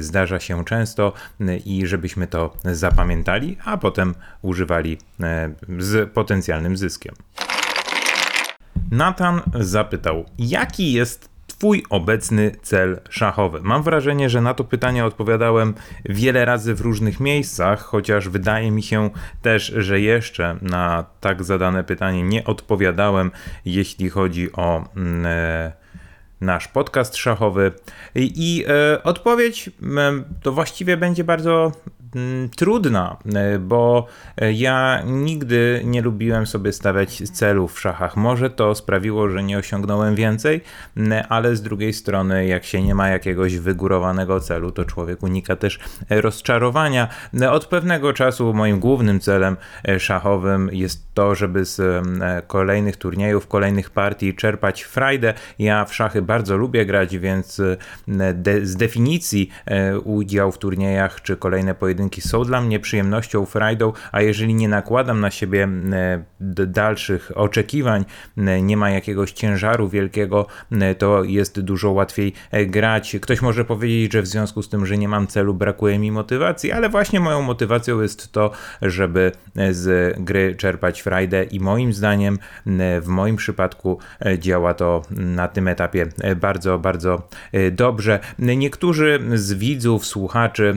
zdarza 0.00 0.40
się 0.40 0.64
często 0.64 1.12
i 1.64 1.86
żebyśmy 1.86 2.26
to 2.26 2.56
zapamiętali, 2.64 3.56
a 3.64 3.78
potem 3.78 4.14
używali 4.42 4.98
z 5.78 6.10
potencjalnym 6.12 6.76
zyskiem. 6.76 7.14
Nathan 8.90 9.42
zapytał, 9.60 10.24
jaki 10.38 10.92
jest 10.92 11.33
Twój 11.64 11.82
obecny 11.90 12.52
cel 12.62 13.00
szachowy? 13.10 13.60
Mam 13.62 13.82
wrażenie, 13.82 14.30
że 14.30 14.40
na 14.40 14.54
to 14.54 14.64
pytanie 14.64 15.04
odpowiadałem 15.04 15.74
wiele 16.04 16.44
razy 16.44 16.74
w 16.74 16.80
różnych 16.80 17.20
miejscach, 17.20 17.82
chociaż 17.82 18.28
wydaje 18.28 18.70
mi 18.70 18.82
się 18.82 19.10
też, 19.42 19.66
że 19.76 20.00
jeszcze 20.00 20.56
na 20.62 21.04
tak 21.20 21.44
zadane 21.44 21.84
pytanie 21.84 22.22
nie 22.22 22.44
odpowiadałem, 22.44 23.30
jeśli 23.64 24.10
chodzi 24.10 24.52
o. 24.52 24.84
Mm, 24.96 25.26
e, 25.26 25.72
nasz 26.40 26.68
podcast 26.68 27.16
szachowy. 27.16 27.72
I, 28.14 28.32
i 28.36 28.64
e, 28.68 29.02
odpowiedź 29.02 29.68
e, 29.68 29.72
to 30.42 30.52
właściwie 30.52 30.96
będzie 30.96 31.24
bardzo 31.24 31.72
Mm, 31.72 31.93
trudna, 32.56 33.16
e, 33.34 33.58
bo 33.58 34.06
e, 34.36 34.52
ja 34.52 35.02
nigdy 35.06 35.82
nie 35.84 36.02
lubiłem 36.02 36.46
sobie 36.46 36.72
stawiać 36.72 37.30
celów 37.30 37.74
w 37.74 37.80
szachach. 37.80 38.16
Może 38.16 38.50
to 38.50 38.74
sprawiło, 38.74 39.28
że 39.28 39.42
nie 39.42 39.58
osiągnąłem 39.58 40.14
więcej, 40.14 40.60
ale 41.28 41.56
z 41.56 41.62
drugiej 41.62 41.92
strony, 41.92 42.46
jak 42.46 42.64
się 42.64 42.82
nie 42.82 42.94
ma 42.94 43.08
jakiegoś 43.08 43.58
wygórowanego 43.58 44.40
celu, 44.40 44.72
to 44.72 44.84
człowiek 44.84 45.22
unika 45.22 45.56
też 45.56 45.78
rozczarowania. 46.10 47.08
Od 47.50 47.66
pewnego 47.66 48.12
czasu 48.12 48.54
moim 48.54 48.80
głównym 48.80 49.20
celem 49.20 49.56
e, 49.88 50.00
szachowym 50.00 50.70
jest 50.72 51.14
to, 51.14 51.34
żeby 51.34 51.64
z 51.64 52.04
kolejnych 52.46 52.96
turniejów, 52.96 53.46
kolejnych 53.46 53.90
partii 53.90 54.34
czerpać 54.34 54.82
frajdę. 54.82 55.34
Ja 55.58 55.84
w 55.84 55.94
szachy 55.94 56.22
bardzo 56.22 56.56
lubię 56.56 56.86
grać, 56.86 57.18
więc 57.18 57.62
de 58.34 58.66
z 58.66 58.76
definicji 58.76 59.50
udział 60.04 60.52
w 60.52 60.58
turniejach 60.58 61.22
czy 61.22 61.36
kolejne 61.36 61.74
pojedynki 61.74 62.03
są 62.18 62.44
dla 62.44 62.60
mnie 62.60 62.80
przyjemnością, 62.80 63.46
frajdą, 63.46 63.92
a 64.12 64.22
jeżeli 64.22 64.54
nie 64.54 64.68
nakładam 64.68 65.20
na 65.20 65.30
siebie 65.30 65.68
e, 65.92 66.66
dalszych 66.66 67.30
oczekiwań, 67.34 68.04
e, 68.36 68.62
nie 68.62 68.76
ma 68.76 68.90
jakiegoś 68.90 69.32
ciężaru 69.32 69.88
wielkiego, 69.88 70.46
e, 70.72 70.94
to 70.94 71.24
jest 71.24 71.60
dużo 71.60 71.90
łatwiej 71.90 72.32
grać. 72.66 73.16
Ktoś 73.20 73.42
może 73.42 73.64
powiedzieć, 73.64 74.12
że 74.12 74.22
w 74.22 74.26
związku 74.26 74.62
z 74.62 74.68
tym, 74.68 74.86
że 74.86 74.98
nie 74.98 75.08
mam 75.08 75.26
celu, 75.26 75.54
brakuje 75.54 75.98
mi 75.98 76.12
motywacji, 76.12 76.72
ale 76.72 76.88
właśnie 76.88 77.20
moją 77.20 77.42
motywacją 77.42 78.00
jest 78.00 78.32
to, 78.32 78.50
żeby 78.82 79.32
z 79.70 80.14
gry 80.20 80.56
czerpać 80.56 81.00
frajdę 81.00 81.44
i 81.44 81.60
moim 81.60 81.92
zdaniem 81.92 82.38
w 83.00 83.06
moim 83.06 83.36
przypadku 83.36 83.98
działa 84.38 84.74
to 84.74 85.02
na 85.10 85.48
tym 85.48 85.68
etapie 85.68 86.06
bardzo, 86.36 86.78
bardzo 86.78 87.28
dobrze. 87.72 88.20
Niektórzy 88.38 89.20
z 89.34 89.54
widzów, 89.54 90.06
słuchaczy 90.06 90.76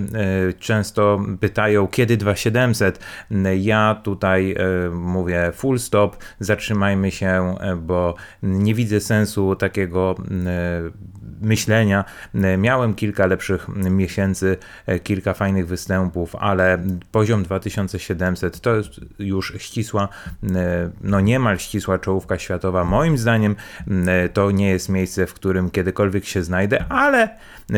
często 0.59 1.16
pytają, 1.39 1.88
kiedy 1.88 2.17
2700. 2.17 2.99
Ja 3.60 4.01
tutaj 4.03 4.51
e, 4.51 4.89
mówię 4.89 5.51
full 5.53 5.80
stop, 5.80 6.17
zatrzymajmy 6.39 7.12
się, 7.12 7.56
e, 7.60 7.75
bo 7.75 8.15
nie 8.43 8.73
widzę 8.73 8.99
sensu 8.99 9.56
takiego 9.56 10.15
e, 10.45 11.17
myślenia. 11.41 12.06
Miałem 12.58 12.93
kilka 12.93 13.25
lepszych 13.25 13.67
miesięcy, 13.75 14.58
kilka 15.03 15.34
fajnych 15.34 15.67
występów, 15.67 16.36
ale 16.36 16.84
poziom 17.12 17.43
2700 17.43 18.62
to 18.62 18.75
jest 18.75 18.89
już 19.19 19.53
ścisła, 19.58 20.10
no 21.01 21.19
niemal 21.19 21.58
ścisła 21.58 21.99
czołówka 21.99 22.39
światowa. 22.39 22.84
Moim 22.84 23.17
zdaniem 23.17 23.56
to 24.34 24.51
nie 24.51 24.69
jest 24.69 24.89
miejsce, 24.89 25.27
w 25.27 25.34
którym 25.34 25.69
kiedykolwiek 25.69 26.25
się 26.25 26.43
znajdę, 26.43 26.86
ale 26.89 27.30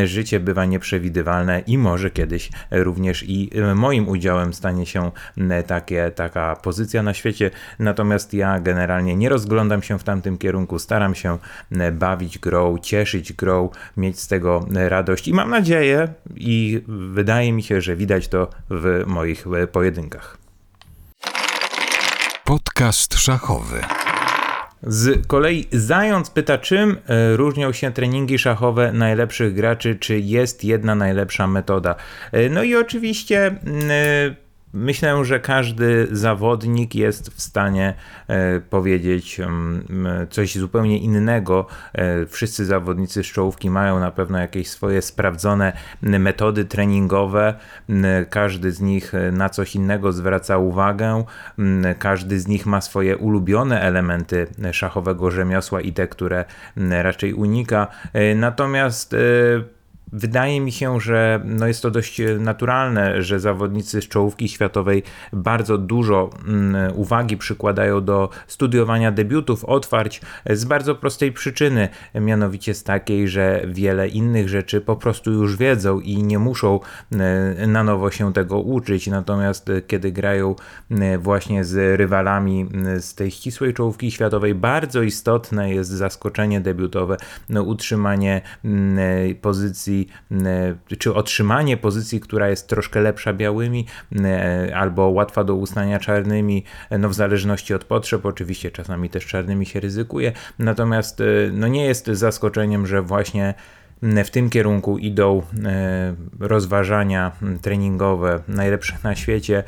życie 0.05 0.39
bywa 0.39 0.65
nieprzewidywalne 0.65 1.63
i 1.67 1.77
może 1.77 2.11
kiedyś 2.11 2.49
również 2.71 3.23
i 3.29 3.49
moim 3.75 4.07
udziałem 4.07 4.53
stanie 4.53 4.85
się 4.85 5.11
takie, 5.67 6.11
taka 6.11 6.55
pozycja 6.55 7.03
na 7.03 7.13
świecie. 7.13 7.51
Natomiast 7.79 8.33
ja 8.33 8.59
generalnie 8.59 9.15
nie 9.15 9.29
rozglądam 9.29 9.81
się 9.81 9.99
w 9.99 10.03
tamtym 10.03 10.37
kierunku, 10.37 10.79
staram 10.79 11.15
się 11.15 11.37
bawić 11.91 12.39
grą, 12.39 12.77
cieszyć 12.77 13.33
grą, 13.33 13.69
mieć 13.97 14.19
z 14.19 14.27
tego 14.27 14.65
radość 14.73 15.27
i 15.27 15.33
mam 15.33 15.49
nadzieję 15.49 16.07
i 16.35 16.83
wydaje 16.87 17.53
mi 17.53 17.63
się, 17.63 17.81
że 17.81 17.95
widać 17.95 18.27
to 18.27 18.49
w 18.69 19.03
moich 19.07 19.45
pojedynkach. 19.71 20.37
Podcast 22.43 23.13
szachowy. 23.13 23.81
Z 24.83 25.27
kolei 25.27 25.67
Zając 25.71 26.29
pyta, 26.29 26.57
czym 26.57 26.97
e, 27.07 27.35
różnią 27.37 27.71
się 27.71 27.91
treningi 27.91 28.39
szachowe 28.39 28.93
najlepszych 28.93 29.53
graczy, 29.53 29.95
czy 29.95 30.19
jest 30.19 30.63
jedna 30.63 30.95
najlepsza 30.95 31.47
metoda. 31.47 31.95
E, 32.31 32.49
no 32.49 32.63
i 32.63 32.75
oczywiście 32.75 33.45
mm, 33.45 33.91
e, 33.91 34.48
Myślę, 34.73 35.25
że 35.25 35.39
każdy 35.39 36.07
zawodnik 36.11 36.95
jest 36.95 37.29
w 37.29 37.41
stanie 37.41 37.93
e, 38.27 38.59
powiedzieć 38.59 39.39
mm, 39.39 39.83
coś 40.29 40.55
zupełnie 40.55 40.97
innego. 40.97 41.67
E, 41.93 42.25
wszyscy 42.25 42.65
zawodnicy 42.65 43.23
z 43.23 43.27
czołówki 43.27 43.69
mają 43.69 43.99
na 43.99 44.11
pewno 44.11 44.37
jakieś 44.39 44.69
swoje 44.69 45.01
sprawdzone 45.01 45.73
metody 46.01 46.65
treningowe. 46.65 47.53
Każdy 48.29 48.71
z 48.71 48.81
nich 48.81 49.15
e, 49.15 49.31
na 49.31 49.49
coś 49.49 49.75
innego 49.75 50.11
zwraca 50.11 50.57
uwagę. 50.57 51.23
Każdy 51.99 52.39
z 52.39 52.47
nich 52.47 52.65
ma 52.65 52.81
swoje 52.81 53.17
ulubione 53.17 53.81
elementy 53.81 54.47
szachowego 54.71 55.31
rzemiosła 55.31 55.81
i 55.81 55.93
te, 55.93 56.07
które 56.07 56.45
raczej 56.77 57.33
unika. 57.33 57.87
Natomiast 58.35 59.15
Wydaje 60.11 60.61
mi 60.61 60.71
się, 60.71 60.99
że 60.99 61.41
no 61.45 61.67
jest 61.67 61.81
to 61.81 61.91
dość 61.91 62.21
e, 62.21 62.35
naturalne, 62.35 63.21
że 63.21 63.39
zawodnicy 63.39 64.01
z 64.01 64.07
czołówki 64.07 64.49
światowej 64.49 65.03
bardzo 65.33 65.77
dużo 65.77 66.29
mm, 66.47 66.93
uwagi 66.95 67.37
przykładają 67.37 68.05
do 68.05 68.29
studiowania 68.47 69.11
debiutów, 69.11 69.65
otwarć 69.65 70.21
z 70.49 70.65
bardzo 70.65 70.95
prostej 70.95 71.31
przyczyny, 71.31 71.89
mianowicie 72.15 72.73
z 72.73 72.83
takiej, 72.83 73.27
że 73.27 73.61
wiele 73.67 74.07
innych 74.07 74.49
rzeczy 74.49 74.81
po 74.81 74.95
prostu 74.95 75.31
już 75.31 75.57
wiedzą 75.57 75.99
i 75.99 76.23
nie 76.23 76.39
muszą 76.39 76.79
e, 77.11 77.67
na 77.67 77.83
nowo 77.83 78.11
się 78.11 78.33
tego 78.33 78.59
uczyć. 78.59 79.07
Natomiast 79.07 79.69
e, 79.69 79.81
kiedy 79.81 80.11
grają 80.11 80.55
właśnie 81.19 81.63
z 81.63 81.99
rywalami 81.99 82.69
z 82.99 83.15
tej 83.15 83.31
ścisłej 83.31 83.73
czołówki 83.73 84.11
światowej, 84.11 84.55
bardzo 84.55 85.01
istotne 85.01 85.73
jest 85.73 85.89
zaskoczenie 85.89 86.61
debiutowe, 86.61 87.17
no, 87.49 87.63
utrzymanie 87.63 88.41
pozycji 89.41 89.98
E, 90.45 90.97
czy 90.97 91.13
otrzymanie 91.13 91.77
pozycji, 91.77 92.19
która 92.19 92.49
jest 92.49 92.67
troszkę 92.67 93.01
lepsza 93.01 93.33
białymi, 93.33 93.85
e, 94.15 94.71
albo 94.75 95.07
łatwa 95.07 95.43
do 95.43 95.55
uznania 95.55 95.99
czarnymi, 95.99 96.63
e, 96.89 96.97
no 96.97 97.09
w 97.09 97.13
zależności 97.13 97.73
od 97.73 97.83
potrzeb, 97.83 98.25
oczywiście 98.25 98.71
czasami 98.71 99.09
też 99.09 99.25
czarnymi 99.25 99.65
się 99.65 99.79
ryzykuje, 99.79 100.31
natomiast 100.59 101.23
no 101.51 101.67
nie 101.67 101.85
jest 101.85 102.07
zaskoczeniem, 102.07 102.87
że 102.87 103.01
właśnie 103.01 103.53
w 104.01 104.29
tym 104.29 104.49
kierunku 104.49 104.97
idą 104.97 105.41
e, 105.65 106.15
rozważania 106.39 107.31
treningowe 107.61 108.39
najlepsze 108.47 108.97
na 109.03 109.15
świecie. 109.15 109.63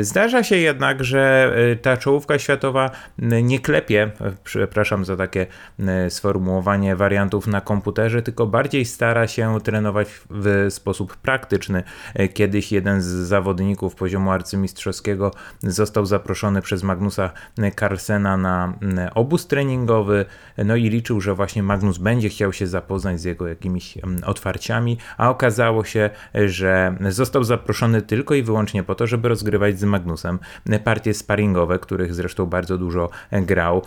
Zdarza 0.00 0.42
się 0.42 0.56
jednak, 0.56 1.04
że 1.04 1.52
e, 1.72 1.76
ta 1.76 1.96
czołówka 1.96 2.38
światowa 2.38 2.90
nie 3.42 3.60
klepie, 3.60 4.10
przepraszam 4.44 5.04
za 5.04 5.16
takie 5.16 5.46
e, 5.78 6.10
sformułowanie 6.10 6.96
wariantów 6.96 7.46
na 7.46 7.60
komputerze, 7.60 8.22
tylko 8.22 8.46
bardziej 8.46 8.84
stara 8.84 9.26
się 9.26 9.58
trenować 9.64 10.08
w 10.30 10.66
sposób 10.70 11.16
praktyczny. 11.16 11.82
Kiedyś 12.34 12.72
jeden 12.72 13.02
z 13.02 13.06
zawodników 13.06 13.94
poziomu 13.94 14.30
arcymistrzowskiego 14.30 15.30
został 15.62 16.06
zaproszony 16.06 16.62
przez 16.62 16.82
Magnusa 16.82 17.30
Carlsena 17.80 18.36
na 18.36 18.74
obóz 19.14 19.46
treningowy, 19.46 20.24
no 20.64 20.76
i 20.76 20.88
liczył, 20.88 21.20
że 21.20 21.34
właśnie 21.34 21.62
Magnus 21.62 21.98
będzie 21.98 22.28
chciał 22.28 22.52
się 22.52 22.66
zapoznać 22.66 23.20
z 23.20 23.24
jego 23.24 23.48
jakimiś 23.48 23.73
jakimiś 23.74 23.98
mm, 24.04 24.24
otwarciami, 24.24 24.98
a 25.18 25.30
okazało 25.30 25.84
się, 25.84 26.10
że 26.34 26.96
został 27.08 27.44
zaproszony 27.44 28.02
tylko 28.02 28.34
i 28.34 28.42
wyłącznie 28.42 28.82
po 28.82 28.94
to, 28.94 29.06
żeby 29.06 29.28
rozgrywać 29.28 29.78
z 29.78 29.84
Magnusem 29.84 30.38
partie 30.84 31.14
sparingowe, 31.14 31.78
których 31.78 32.14
zresztą 32.14 32.46
bardzo 32.46 32.78
dużo 32.78 33.10
grał. 33.32 33.82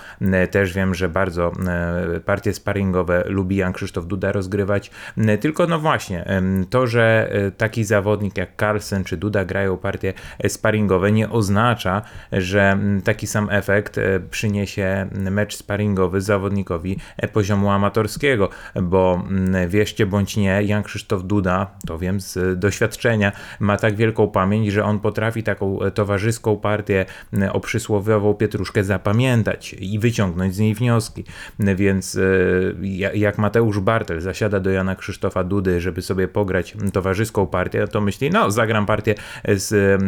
Też 0.52 0.74
wiem, 0.74 0.96
że 0.96 1.10
bardzo 1.10 1.52
partie 2.26 2.54
sparingowe 2.54 3.24
lubi 3.26 3.56
Jan 3.56 3.74
Krzysztof 3.74 4.08
Duda 4.08 4.32
rozgrywać, 4.32 4.92
tylko 5.42 5.68
no 5.68 5.80
właśnie, 5.80 6.26
to, 6.70 6.88
że 6.88 7.32
taki 7.58 7.84
zawodnik 7.84 8.38
jak 8.38 8.50
Carlsen 8.60 9.04
czy 9.04 9.18
Duda 9.18 9.46
grają 9.46 9.78
partie 9.78 10.14
sparingowe 10.48 11.12
nie 11.12 11.30
oznacza, 11.30 12.02
że 12.32 12.78
taki 13.04 13.28
sam 13.28 13.48
efekt 13.52 14.00
przyniesie 14.30 15.08
mecz 15.32 15.56
sparingowy 15.56 16.22
zawodnikowi 16.22 17.00
poziomu 17.34 17.72
amatorskiego, 17.72 18.50
bo 18.76 19.24
mm, 19.30 19.70
wierzcie 19.78 20.06
bądź 20.06 20.38
nie, 20.38 20.64
Jan 20.64 20.84
Krzysztof 20.84 21.24
Duda, 21.24 21.72
to 21.88 21.98
wiem 21.98 22.20
z 22.20 22.60
doświadczenia, 22.60 23.32
ma 23.60 23.78
tak 23.78 23.96
wielką 23.96 24.28
pamięć, 24.28 24.72
że 24.72 24.84
on 24.84 25.00
potrafi 25.00 25.44
taką 25.44 25.80
towarzyską 25.94 26.58
partię 26.58 27.06
o 27.54 27.60
przysłowiową 27.60 28.34
pietruszkę 28.34 28.84
zapamiętać 28.84 29.74
i 29.74 30.00
wyciągnąć 30.00 30.56
z 30.56 30.60
niej 30.60 30.76
wnioski. 30.76 31.24
Więc 31.60 32.16
y, 32.16 32.76
jak 33.14 33.38
Mateusz 33.38 33.80
Bartel 33.80 34.22
zasiada 34.22 34.60
do 34.60 34.70
Jana 34.70 34.96
Krzysztofa 34.96 35.44
Dudy, 35.44 35.82
żeby 35.82 36.02
sobie 36.02 36.28
pograć 36.28 36.76
towarzyską 36.94 37.48
partię, 37.48 37.88
to 37.88 38.02
myśli, 38.02 38.30
no 38.30 38.52
zagram 38.52 38.86
partię 38.86 39.16
z, 39.48 40.02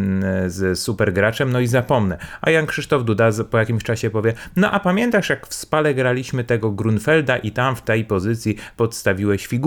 z 0.54 0.80
super 0.80 1.14
graczem, 1.14 1.52
no 1.52 1.60
i 1.60 1.68
zapomnę. 1.68 2.18
A 2.42 2.50
Jan 2.50 2.66
Krzysztof 2.66 3.04
Duda 3.04 3.30
po 3.52 3.58
jakimś 3.58 3.84
czasie 3.84 4.10
powie, 4.10 4.34
no 4.56 4.72
a 4.72 4.80
pamiętasz 4.80 5.30
jak 5.30 5.48
w 5.48 5.54
Spale 5.54 5.94
graliśmy 5.94 6.44
tego 6.44 6.72
Grunfelda 6.72 7.38
i 7.38 7.52
tam 7.52 7.76
w 7.76 7.82
tej 7.82 8.06
pozycji 8.06 8.56
podstawiłeś 8.78 9.48
figurę, 9.48 9.59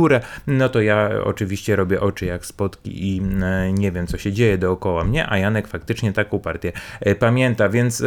no 0.46 0.68
to 0.68 0.80
ja 0.80 1.10
oczywiście 1.24 1.76
robię 1.76 2.00
oczy 2.00 2.26
jak 2.26 2.46
spotki 2.46 3.16
i 3.16 3.22
e, 3.42 3.72
nie 3.72 3.92
wiem 3.92 4.06
co 4.06 4.18
się 4.18 4.32
dzieje 4.32 4.58
dookoła 4.58 5.04
mnie, 5.04 5.26
a 5.30 5.38
Janek 5.38 5.68
faktycznie 5.68 6.12
taką 6.12 6.38
partię 6.38 6.72
e, 7.00 7.14
pamięta, 7.14 7.68
więc 7.68 8.02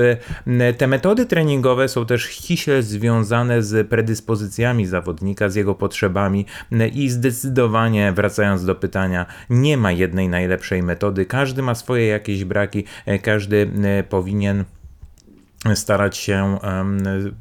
e, 0.47 0.73
te 0.73 0.87
metody 0.87 1.25
treningowe 1.25 1.87
są 1.87 2.05
też 2.05 2.23
ściśle 2.23 2.83
związane 2.83 3.63
z 3.63 3.87
predyspozycjami 3.87 4.85
zawodnika, 4.85 5.49
z 5.49 5.55
jego 5.55 5.75
potrzebami 5.75 6.45
i 6.93 7.09
zdecydowanie 7.09 8.11
wracając 8.11 8.65
do 8.65 8.75
pytania, 8.75 9.25
nie 9.49 9.77
ma 9.77 9.91
jednej 9.91 10.29
najlepszej 10.29 10.83
metody, 10.83 11.25
każdy 11.25 11.61
ma 11.61 11.75
swoje 11.75 12.07
jakieś 12.07 12.45
braki, 12.45 12.83
każdy 13.21 13.71
powinien 14.09 14.65
starać 15.75 16.17
się 16.17 16.59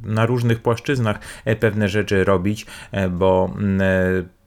na 0.03 0.27
różnych 0.27 0.62
płaszczyznach 0.62 1.18
e, 1.44 1.57
pewne 1.57 1.88
rzeczy 1.88 2.24
robić, 2.24 2.66
e, 2.92 3.09
bo 3.09 3.55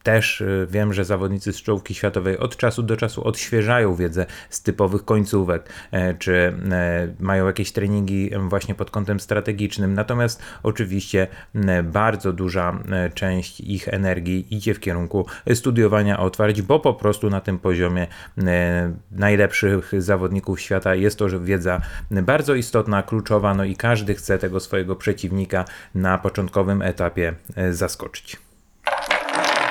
też 0.08 0.42
y, 0.42 0.68
wiem, 0.70 0.94
że 0.94 1.06
zawodnicy 1.06 1.54
z 1.54 1.62
czołówki 1.62 1.94
światowej 1.94 2.38
od 2.38 2.58
czasu 2.58 2.84
do 2.84 2.98
czasu 2.98 3.24
odświeżają 3.24 3.96
wiedzę 3.96 4.26
z 4.50 4.62
typowych 4.62 5.06
końcówek, 5.06 5.70
e, 5.92 6.14
czy 6.14 6.34
e, 6.72 7.08
mają 7.20 7.48
jakieś 7.48 7.72
treningi 7.72 8.32
właśnie 8.50 8.76
pod 8.76 8.92
kątem 8.92 9.20
strategicznym. 9.20 9.94
Natomiast 9.94 10.42
oczywiście 10.64 11.28
bardzo 11.84 12.34
duża 12.34 12.80
e, 12.92 13.10
część 13.10 13.60
ich 13.60 13.88
energii 13.88 14.48
idzie 14.50 14.74
w 14.74 14.80
kierunku 14.80 15.26
studiowania 15.54 16.20
otwarć, 16.20 16.62
bo 16.62 16.80
po 16.80 16.94
prostu 16.94 17.30
na 17.30 17.42
tym 17.42 17.60
poziomie 17.60 18.08
najlepszych 19.12 19.92
zawodników 19.98 20.62
świata 20.62 20.96
jest 20.96 21.20
to, 21.20 21.40
wiedza 21.40 21.82
bardzo 22.12 22.56
istotna, 22.56 23.04
kluczowa, 23.04 23.54
no 23.54 23.64
i 23.64 23.76
każdy 23.76 24.16
chce 24.16 24.38
tego 24.38 24.60
swojego 24.60 24.96
przeciwnika 24.96 25.66
na 25.96 26.18
początkowym 26.18 26.82
etapie 26.82 27.34
zaskoczyć. 27.72 28.47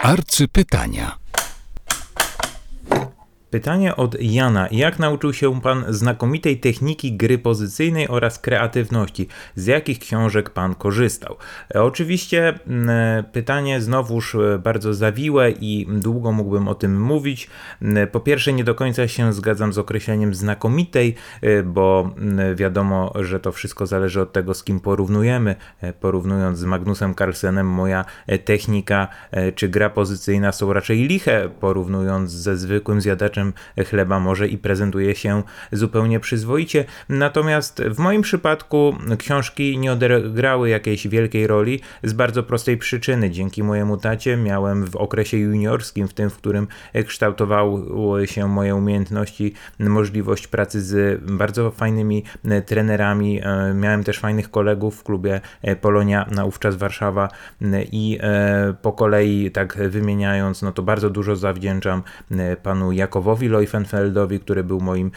Arcypytania. 0.02 1.18
Pytanie 3.50 3.96
od 3.96 4.20
Jana. 4.20 4.68
Jak 4.70 4.98
nauczył 4.98 5.32
się 5.32 5.60
Pan 5.60 5.84
znakomitej 5.88 6.60
techniki 6.60 7.16
gry 7.16 7.38
pozycyjnej 7.38 8.08
oraz 8.08 8.38
kreatywności? 8.38 9.28
Z 9.54 9.66
jakich 9.66 9.98
książek 9.98 10.50
Pan 10.50 10.74
korzystał? 10.74 11.36
E, 11.74 11.82
oczywiście 11.82 12.58
mm, 12.66 13.24
pytanie 13.24 13.80
znowuż 13.80 14.34
e, 14.34 14.58
bardzo 14.58 14.94
zawiłe 14.94 15.50
i 15.50 15.86
długo 15.88 16.32
mógłbym 16.32 16.68
o 16.68 16.74
tym 16.74 17.02
mówić. 17.02 17.50
Mm, 17.82 18.08
po 18.08 18.20
pierwsze, 18.20 18.52
nie 18.52 18.64
do 18.64 18.74
końca 18.74 19.08
się 19.08 19.32
zgadzam 19.32 19.72
z 19.72 19.78
określeniem 19.78 20.34
znakomitej, 20.34 21.14
e, 21.42 21.62
bo 21.62 22.10
mm, 22.16 22.56
wiadomo, 22.56 23.12
że 23.20 23.40
to 23.40 23.52
wszystko 23.52 23.86
zależy 23.86 24.20
od 24.20 24.32
tego, 24.32 24.54
z 24.54 24.64
kim 24.64 24.80
porównujemy. 24.80 25.56
Porównując 26.00 26.58
z 26.58 26.64
Magnusem 26.64 27.14
Carlsenem, 27.14 27.66
moja 27.66 28.04
technika 28.44 29.08
czy 29.54 29.68
gra 29.68 29.90
pozycyjna 29.90 30.52
są 30.52 30.72
raczej 30.72 30.98
liche, 30.98 31.48
porównując 31.60 32.30
ze 32.30 32.56
zwykłym 32.56 33.00
zjadaczem 33.00 33.35
chleba 33.86 34.20
może 34.20 34.48
i 34.48 34.58
prezentuje 34.58 35.14
się 35.14 35.42
zupełnie 35.72 36.20
przyzwoicie. 36.20 36.84
Natomiast 37.08 37.82
w 37.82 37.98
moim 37.98 38.22
przypadku 38.22 38.96
książki 39.18 39.78
nie 39.78 39.92
odegrały 39.92 40.68
jakiejś 40.68 41.08
wielkiej 41.08 41.46
roli 41.46 41.80
z 42.02 42.12
bardzo 42.12 42.42
prostej 42.42 42.76
przyczyny. 42.76 43.30
Dzięki 43.30 43.62
mojemu 43.62 43.96
tacie 43.96 44.36
miałem 44.36 44.86
w 44.86 44.96
okresie 44.96 45.36
juniorskim, 45.36 46.08
w 46.08 46.14
tym, 46.14 46.30
w 46.30 46.36
którym 46.36 46.66
kształtowały 47.06 48.26
się 48.26 48.48
moje 48.48 48.74
umiejętności, 48.74 49.52
możliwość 49.78 50.46
pracy 50.46 50.80
z 50.80 51.24
bardzo 51.24 51.70
fajnymi 51.70 52.24
trenerami. 52.66 53.40
E, 53.42 53.74
miałem 53.74 54.04
też 54.04 54.18
fajnych 54.18 54.50
kolegów 54.50 54.96
w 54.96 55.02
klubie 55.02 55.40
e, 55.62 55.76
Polonia, 55.76 56.26
naówczas 56.30 56.76
Warszawa 56.76 57.28
i 57.92 58.18
e, 58.22 58.74
po 58.82 58.92
kolei 58.92 59.50
tak 59.50 59.78
wymieniając, 59.88 60.62
no 60.62 60.72
to 60.72 60.82
bardzo 60.82 61.10
dużo 61.10 61.36
zawdzięczam 61.36 62.02
panu 62.62 62.92
Jakowowi 62.92 63.25
Pawłowi 63.26 63.48
Leufenfeldowi, 63.48 64.40
który 64.40 64.64
był 64.64 64.80
moim 64.80 65.10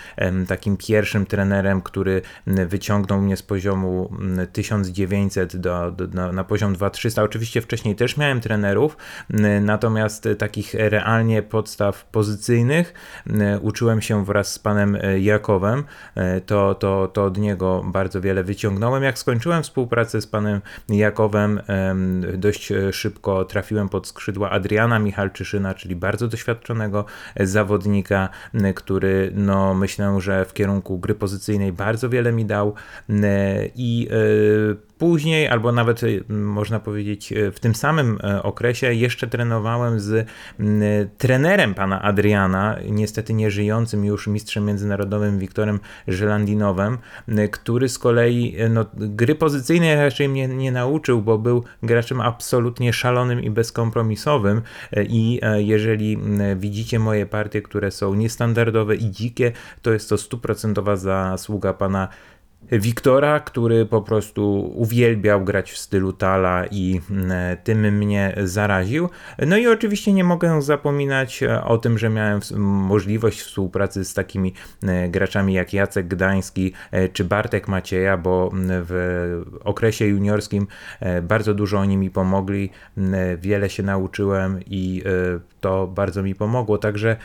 takim 0.47 0.77
pierwszym 0.77 1.25
trenerem, 1.25 1.81
który 1.81 2.21
wyciągnął 2.47 3.21
mnie 3.21 3.37
z 3.37 3.43
poziomu 3.43 4.11
1900 4.53 5.57
do, 5.57 5.91
do, 5.91 6.07
na, 6.07 6.31
na 6.31 6.43
poziom 6.43 6.73
2300. 6.73 7.23
Oczywiście 7.23 7.61
wcześniej 7.61 7.95
też 7.95 8.17
miałem 8.17 8.41
trenerów, 8.41 8.97
natomiast 9.61 10.27
takich 10.37 10.73
realnie 10.73 11.43
podstaw 11.43 12.05
pozycyjnych 12.05 12.93
uczyłem 13.61 14.01
się 14.01 14.25
wraz 14.25 14.53
z 14.53 14.59
panem 14.59 14.97
e, 15.01 15.19
Jakowem. 15.19 15.83
E, 16.15 16.41
to, 16.41 16.75
to, 16.75 17.07
to 17.07 17.25
od 17.25 17.37
niego 17.37 17.83
bardzo 17.85 18.21
wiele 18.21 18.43
wyciągnąłem. 18.43 19.03
Jak 19.03 19.19
skończyłem 19.19 19.63
współpracę 19.63 20.21
z 20.21 20.27
panem 20.27 20.61
Jakowem, 20.89 21.61
dość 22.33 22.71
e, 22.71 22.93
szybko 22.93 23.45
trafiłem 23.45 23.89
pod 23.89 24.07
skrzydła 24.07 24.49
Adriana 24.49 24.99
Michalczyszyna, 24.99 25.73
czyli 25.73 25.95
bardzo 25.95 26.27
doświadczonego 26.27 27.05
zawodnika 27.39 27.98
który 28.75 29.31
no, 29.35 29.73
myślę, 29.73 30.21
że 30.21 30.45
w 30.45 30.53
kierunku 30.53 30.99
gry 30.99 31.15
pozycyjnej 31.15 31.73
bardzo 31.73 32.09
wiele 32.09 32.31
mi 32.31 32.45
dał 32.45 32.73
i 33.75 34.07
e, 34.11 34.88
Później, 34.99 35.47
albo 35.47 35.71
nawet 35.71 36.03
y, 36.03 36.23
można 36.29 36.79
powiedzieć 36.79 37.31
y, 37.31 37.51
w 37.51 37.59
tym 37.59 37.75
samym 37.75 38.17
y, 38.37 38.43
okresie, 38.43 38.93
jeszcze 38.93 39.27
trenowałem 39.27 39.99
z 39.99 40.27
trenerem 41.17 41.73
pana 41.73 42.01
Adriana, 42.01 42.75
niestety 42.89 43.33
nieżyjącym 43.33 44.05
już 44.05 44.27
mistrzem 44.27 44.65
międzynarodowym 44.65 45.39
Wiktorem 45.39 45.79
Żelandinowem, 46.07 46.97
który 47.51 47.89
z 47.89 47.99
kolei 47.99 48.55
no, 48.69 48.85
gry 48.93 49.35
pozycyjnej 49.35 49.95
raczej 49.95 50.29
mnie 50.29 50.47
nie 50.47 50.71
nauczył, 50.71 51.21
bo 51.21 51.37
był 51.37 51.63
graczem 51.83 52.21
absolutnie 52.21 52.93
szalonym 52.93 53.43
i 53.43 53.49
bezkompromisowym. 53.49 54.61
I 55.09 55.39
jeżeli 55.57 56.17
widzicie 56.55 56.99
moje 56.99 57.25
partie, 57.25 57.61
które 57.61 57.91
są 57.91 58.13
niestandardowe 58.13 58.95
i 58.95 59.11
dzikie, 59.11 59.51
to 59.81 59.91
jest 59.91 60.09
to 60.09 60.17
stuprocentowa 60.17 60.95
zasługa 60.95 61.73
pana 61.73 62.07
Wiktora, 62.71 63.39
który 63.39 63.85
po 63.85 64.01
prostu 64.01 64.73
uwielbiał 64.75 65.43
grać 65.43 65.71
w 65.71 65.77
stylu 65.77 66.13
Tala 66.13 66.65
i 66.71 67.01
mm, 67.11 67.57
tym 67.63 67.97
mnie 67.97 68.35
zaraził. 68.43 69.09
No 69.47 69.57
i 69.57 69.67
oczywiście 69.67 70.13
nie 70.13 70.23
mogę 70.23 70.61
zapominać 70.61 71.43
e, 71.43 71.63
o 71.63 71.77
tym, 71.77 71.97
że 71.97 72.09
miałem 72.09 72.39
możliwość 72.57 73.41
współpracy 73.41 74.05
z 74.05 74.13
takimi 74.13 74.53
e, 74.83 75.09
graczami 75.09 75.53
jak 75.53 75.73
Jacek 75.73 76.07
Gdański 76.07 76.73
e, 76.91 77.09
czy 77.09 77.23
Bartek 77.23 77.67
Macieja, 77.67 78.17
bo 78.17 78.51
w 78.53 79.43
okresie 79.63 80.05
juniorskim 80.05 80.67
bardzo 81.21 81.53
dużo 81.53 81.77
oni 81.77 81.97
mi 81.97 82.09
pomogli, 82.09 82.69
wiele 83.37 83.69
się 83.69 83.83
nauczyłem 83.83 84.59
i 84.65 85.03
to 85.61 85.87
bardzo 85.87 86.23
mi 86.23 86.35
pomogło. 86.35 86.77
Także 86.77 87.17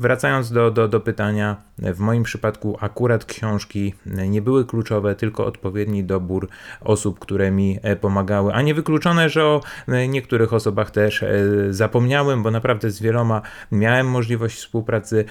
wracając 0.00 0.52
do, 0.52 0.70
do, 0.70 0.88
do 0.88 1.00
pytania, 1.00 1.56
w 1.78 1.98
moim 1.98 2.22
przypadku 2.22 2.78
akurat 2.80 3.24
książki 3.24 3.94
nie 4.06 4.42
były 4.42 4.64
kluczowe, 4.64 5.14
tylko 5.14 5.46
odpowiedni 5.46 6.04
dobór 6.04 6.48
osób, 6.80 7.18
które 7.18 7.50
mi 7.50 7.78
pomagały, 8.00 8.52
a 8.52 8.62
nie 8.62 8.74
wykluczone, 8.74 9.28
że 9.28 9.44
o 9.44 9.60
niektórych 10.08 10.52
osobach 10.52 10.90
też 10.90 11.24
zapomniałem, 11.70 12.42
bo 12.42 12.50
naprawdę 12.50 12.90
z 12.90 13.00
wieloma 13.00 13.42
miałem 13.72 14.10
możliwość 14.10 14.56
współpracy, 14.56 15.24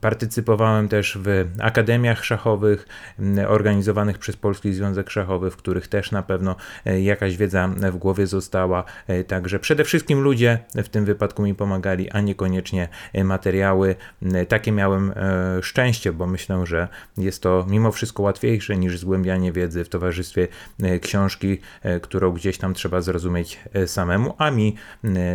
partycypowałem 0.00 0.88
też 0.88 1.18
w 1.22 1.44
akademiach 1.60 2.24
szachowych 2.24 2.86
organizowanych 3.48 4.18
przez 4.18 4.36
Polski 4.36 4.72
Związek 4.72 5.10
Szachowy, 5.10 5.50
w 5.50 5.56
których 5.56 5.88
też 5.88 6.10
na 6.10 6.22
pewno 6.22 6.56
jakaś 7.02 7.36
wiedza 7.36 7.68
w 7.68 7.96
głowie 7.96 8.26
została, 8.26 8.84
także 9.26 9.58
przede 9.58 9.84
wszystkim 9.84 10.20
ludzie 10.20 10.58
w 10.74 10.88
tym 10.88 11.04
wypadku 11.04 11.42
mi 11.42 11.54
pomagali, 11.54 12.10
a 12.10 12.20
niekoniecznie 12.20 12.88
materiały. 13.24 13.91
Takie 14.48 14.72
miałem 14.72 15.12
e, 15.16 15.62
szczęście, 15.62 16.12
bo 16.12 16.26
myślę, 16.26 16.66
że 16.66 16.88
jest 17.16 17.42
to 17.42 17.66
mimo 17.68 17.92
wszystko 17.92 18.22
łatwiejsze 18.22 18.76
niż 18.76 18.98
zgłębianie 18.98 19.52
wiedzy 19.52 19.84
w 19.84 19.88
towarzystwie 19.88 20.48
e, 20.82 20.98
książki, 20.98 21.58
e, 21.82 22.00
którą 22.00 22.32
gdzieś 22.32 22.58
tam 22.58 22.74
trzeba 22.74 23.00
zrozumieć 23.00 23.60
samemu, 23.86 24.34
a 24.38 24.50
mi 24.50 24.76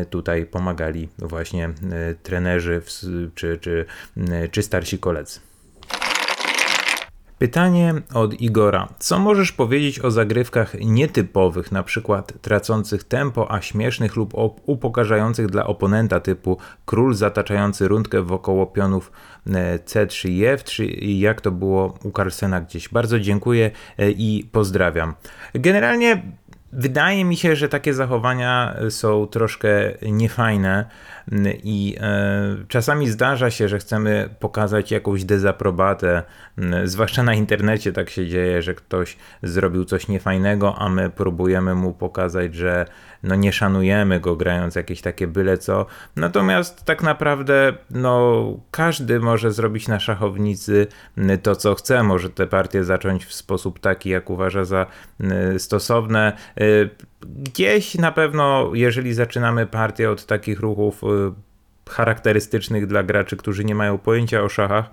tutaj 0.09 0.45
pomagali 0.45 1.09
właśnie 1.17 1.69
trenerzy 2.23 2.81
czy, 3.35 3.57
czy, 3.57 3.85
czy 4.51 4.63
starsi 4.63 4.99
koledzy. 4.99 5.46
Pytanie 7.39 7.93
od 8.13 8.41
Igora. 8.41 8.87
Co 8.99 9.19
możesz 9.19 9.51
powiedzieć 9.51 9.99
o 9.99 10.11
zagrywkach 10.11 10.75
nietypowych, 10.79 11.71
na 11.71 11.83
przykład 11.83 12.33
tracących 12.41 13.03
tempo, 13.03 13.51
a 13.51 13.61
śmiesznych 13.61 14.15
lub 14.15 14.33
upokarzających 14.65 15.47
dla 15.47 15.67
oponenta 15.67 16.19
typu 16.19 16.57
król 16.85 17.13
zataczający 17.13 17.87
rundkę 17.87 18.21
wokoło 18.21 18.67
pionów 18.67 19.11
e, 19.47 19.79
C3 19.79 20.29
i 20.29 20.41
F3 20.41 20.83
i 20.83 21.19
jak 21.19 21.41
to 21.41 21.51
było 21.51 21.97
u 22.03 22.11
Carlsena 22.11 22.61
gdzieś. 22.61 22.89
Bardzo 22.89 23.19
dziękuję 23.19 23.71
e, 23.97 24.11
i 24.11 24.49
pozdrawiam. 24.51 25.13
Generalnie 25.53 26.23
wydaje 26.73 27.25
mi 27.25 27.37
się, 27.37 27.55
że 27.55 27.69
takie 27.69 27.93
zachowania 27.93 28.75
są 28.89 29.27
troszkę 29.27 29.69
niefajne 30.01 30.85
i 31.63 31.95
e, 31.99 32.55
czasami 32.67 33.09
zdarza 33.09 33.51
się, 33.51 33.67
że 33.67 33.79
chcemy 33.79 34.29
pokazać 34.39 34.91
jakąś 34.91 35.23
dezaprobatę, 35.23 36.23
zwłaszcza 36.83 37.23
na 37.23 37.33
internecie 37.33 37.93
tak 37.93 38.09
się 38.09 38.27
dzieje, 38.27 38.61
że 38.61 38.75
ktoś 38.75 39.17
zrobił 39.43 39.85
coś 39.85 40.07
niefajnego, 40.07 40.75
a 40.77 40.89
my 40.89 41.09
próbujemy 41.09 41.75
mu 41.75 41.93
pokazać, 41.93 42.55
że 42.55 42.85
no 43.23 43.35
nie 43.35 43.53
szanujemy 43.53 44.19
go 44.19 44.35
grając 44.35 44.75
jakieś 44.75 45.01
takie 45.01 45.27
byle 45.27 45.57
co. 45.57 45.85
Natomiast 46.15 46.85
tak 46.85 47.03
naprawdę 47.03 47.73
no 47.91 48.43
każdy 48.71 49.19
może 49.19 49.51
zrobić 49.51 49.87
na 49.87 49.99
szachownicy 49.99 50.87
to 51.43 51.55
co 51.55 51.75
chce, 51.75 52.03
może 52.03 52.29
te 52.29 52.47
partie 52.47 52.83
zacząć 52.83 53.25
w 53.25 53.33
sposób 53.33 53.79
taki 53.79 54.09
jak 54.09 54.29
uważa 54.29 54.65
za 54.65 54.85
stosowne. 55.57 56.33
Y, 56.61 56.89
gdzieś 57.25 57.95
na 57.95 58.11
pewno, 58.11 58.71
jeżeli 58.73 59.13
zaczynamy 59.13 59.67
partię 59.67 60.11
od 60.11 60.25
takich 60.25 60.59
ruchów 60.59 61.03
y, 61.03 61.07
charakterystycznych 61.89 62.87
dla 62.87 63.03
graczy, 63.03 63.37
którzy 63.37 63.65
nie 63.65 63.75
mają 63.75 63.97
pojęcia 63.97 64.41
o 64.41 64.49
szachach, 64.49 64.85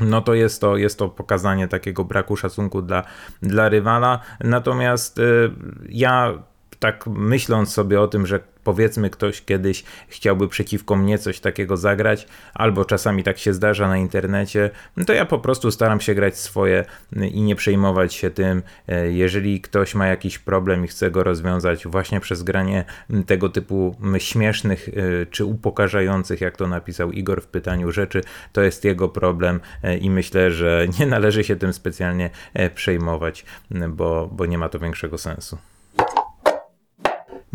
no 0.00 0.20
to 0.20 0.34
jest 0.34 0.60
to, 0.60 0.76
jest 0.76 0.98
to 0.98 1.08
pokazanie 1.08 1.68
takiego 1.68 2.04
braku 2.04 2.36
szacunku 2.36 2.82
dla, 2.82 3.02
dla 3.42 3.68
rywala. 3.68 4.20
Natomiast 4.40 5.18
y, 5.18 5.50
ja 5.88 6.32
tak 6.78 7.06
myśląc 7.06 7.72
sobie 7.72 8.00
o 8.00 8.08
tym, 8.08 8.26
że 8.26 8.40
powiedzmy 8.66 9.10
ktoś 9.10 9.44
kiedyś 9.44 9.84
chciałby 10.08 10.48
przeciwko 10.48 10.96
mnie 10.96 11.18
coś 11.18 11.40
takiego 11.40 11.76
zagrać, 11.76 12.26
albo 12.54 12.84
czasami 12.84 13.22
tak 13.22 13.38
się 13.38 13.54
zdarza 13.54 13.88
na 13.88 13.96
internecie, 13.96 14.70
no 14.96 15.04
to 15.04 15.12
ja 15.12 15.24
po 15.24 15.38
prostu 15.38 15.70
staram 15.70 16.00
się 16.00 16.14
grać 16.14 16.38
swoje 16.38 16.84
i 17.32 17.42
nie 17.42 17.56
przejmować 17.56 18.14
się 18.14 18.30
tym. 18.30 18.62
E, 18.88 19.12
jeżeli 19.12 19.60
ktoś 19.60 19.94
ma 19.94 20.06
jakiś 20.06 20.38
problem 20.38 20.84
i 20.84 20.88
chce 20.88 21.10
go 21.10 21.22
rozwiązać 21.22 21.86
właśnie 21.86 22.20
przez 22.20 22.42
granie 22.42 22.84
tego 23.26 23.48
typu 23.48 23.96
śmiesznych 24.18 24.88
e, 24.88 25.26
czy 25.26 25.44
upokarzających, 25.44 26.40
jak 26.40 26.56
to 26.56 26.66
napisał 26.66 27.12
Igor 27.12 27.42
w 27.42 27.46
pytaniu 27.46 27.92
rzeczy, 27.92 28.22
to 28.52 28.62
jest 28.62 28.84
jego 28.84 29.08
problem 29.08 29.60
e, 29.82 29.96
i 29.96 30.10
myślę, 30.10 30.50
że 30.50 30.86
nie 31.00 31.06
należy 31.06 31.44
się 31.44 31.56
tym 31.56 31.72
specjalnie 31.72 32.30
przejmować, 32.74 33.44
bo, 33.88 34.28
bo 34.32 34.46
nie 34.46 34.58
ma 34.58 34.68
to 34.68 34.78
większego 34.78 35.18
sensu. 35.18 35.58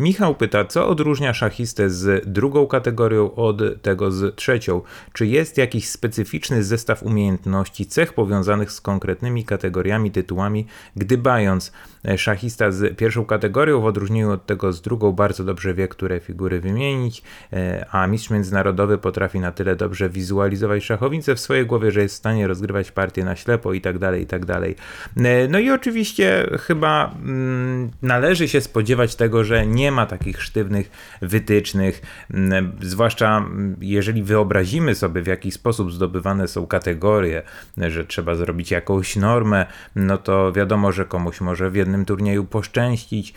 Michał 0.02 0.34
pyta, 0.34 0.64
co 0.64 0.88
odróżnia 0.88 1.34
szachistę 1.34 1.90
z 1.90 2.28
drugą 2.32 2.66
kategorią 2.66 3.34
od 3.34 3.82
tego 3.82 4.10
z 4.10 4.36
trzecią? 4.36 4.82
Czy 5.12 5.26
jest 5.26 5.58
jakiś 5.58 5.88
specyficzny 5.88 6.64
zestaw 6.64 7.02
umiejętności, 7.02 7.86
cech 7.86 8.12
powiązanych 8.12 8.72
z 8.72 8.80
konkretnymi 8.80 9.44
kategoriami, 9.44 10.10
tytułami, 10.10 10.66
gdybając 10.96 11.72
E, 12.08 12.18
szachista 12.18 12.70
z 12.70 12.96
pierwszą 12.96 13.24
kategorią, 13.24 13.80
w 13.80 13.84
odróżnieniu 13.84 14.30
od 14.30 14.46
tego 14.46 14.72
z 14.72 14.82
drugą, 14.82 15.12
bardzo 15.12 15.44
dobrze 15.44 15.74
wie, 15.74 15.88
które 15.88 16.20
figury 16.20 16.60
wymienić, 16.60 17.22
e, 17.52 17.86
a 17.90 18.06
mistrz 18.06 18.30
międzynarodowy 18.30 18.98
potrafi 18.98 19.40
na 19.40 19.52
tyle 19.52 19.76
dobrze 19.76 20.08
wizualizować 20.08 20.84
szachownicę 20.84 21.34
w 21.34 21.40
swojej 21.40 21.66
głowie, 21.66 21.90
że 21.90 22.02
jest 22.02 22.14
w 22.14 22.18
stanie 22.18 22.46
rozgrywać 22.46 22.92
partię 22.92 23.24
na 23.24 23.36
ślepo 23.36 23.72
i 23.72 23.80
tak 23.80 23.98
dalej, 23.98 24.22
i 24.22 24.26
tak 24.26 24.44
dalej. 24.44 24.76
E, 25.16 25.48
no 25.48 25.58
i 25.58 25.70
oczywiście 25.70 26.46
chyba 26.60 27.14
mm, 27.24 27.90
należy 28.02 28.48
się 28.48 28.60
spodziewać 28.60 29.16
tego, 29.16 29.44
że 29.44 29.66
nie 29.66 29.91
ma 29.92 30.06
takich 30.06 30.42
sztywnych 30.42 30.90
wytycznych, 31.22 32.02
mm, 32.30 32.72
zwłaszcza 32.80 33.38
mm, 33.38 33.76
jeżeli 33.80 34.22
wyobrazimy 34.22 34.94
sobie, 34.94 35.22
w 35.22 35.26
jaki 35.26 35.50
sposób 35.50 35.92
zdobywane 35.92 36.48
są 36.48 36.66
kategorie, 36.66 37.42
że 37.78 38.04
trzeba 38.04 38.34
zrobić 38.34 38.70
jakąś 38.70 39.16
normę, 39.16 39.66
no 39.96 40.18
to 40.18 40.52
wiadomo, 40.52 40.92
że 40.92 41.04
komuś 41.04 41.40
może 41.40 41.70
w 41.70 41.74
jednym 41.74 42.04
turnieju 42.04 42.44
poszczęścić, 42.44 43.34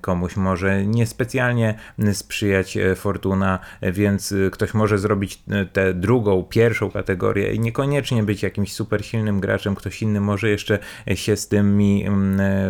komuś 0.00 0.36
może 0.36 0.86
niespecjalnie 0.86 1.74
sprzyjać 2.12 2.76
e, 2.76 2.94
fortuna, 2.94 3.58
więc 3.82 4.32
e, 4.32 4.50
ktoś 4.50 4.74
może 4.74 4.98
zrobić 4.98 5.42
e, 5.50 5.66
tę 5.66 5.94
drugą, 5.94 6.42
pierwszą 6.42 6.90
kategorię 6.90 7.52
i 7.52 7.60
niekoniecznie 7.60 8.22
być 8.22 8.42
jakimś 8.42 8.72
super 8.72 9.04
silnym 9.04 9.40
graczem, 9.40 9.74
ktoś 9.74 10.02
inny 10.02 10.20
może 10.20 10.48
jeszcze 10.48 10.78
się 11.14 11.36
z 11.36 11.48
tymi 11.48 12.04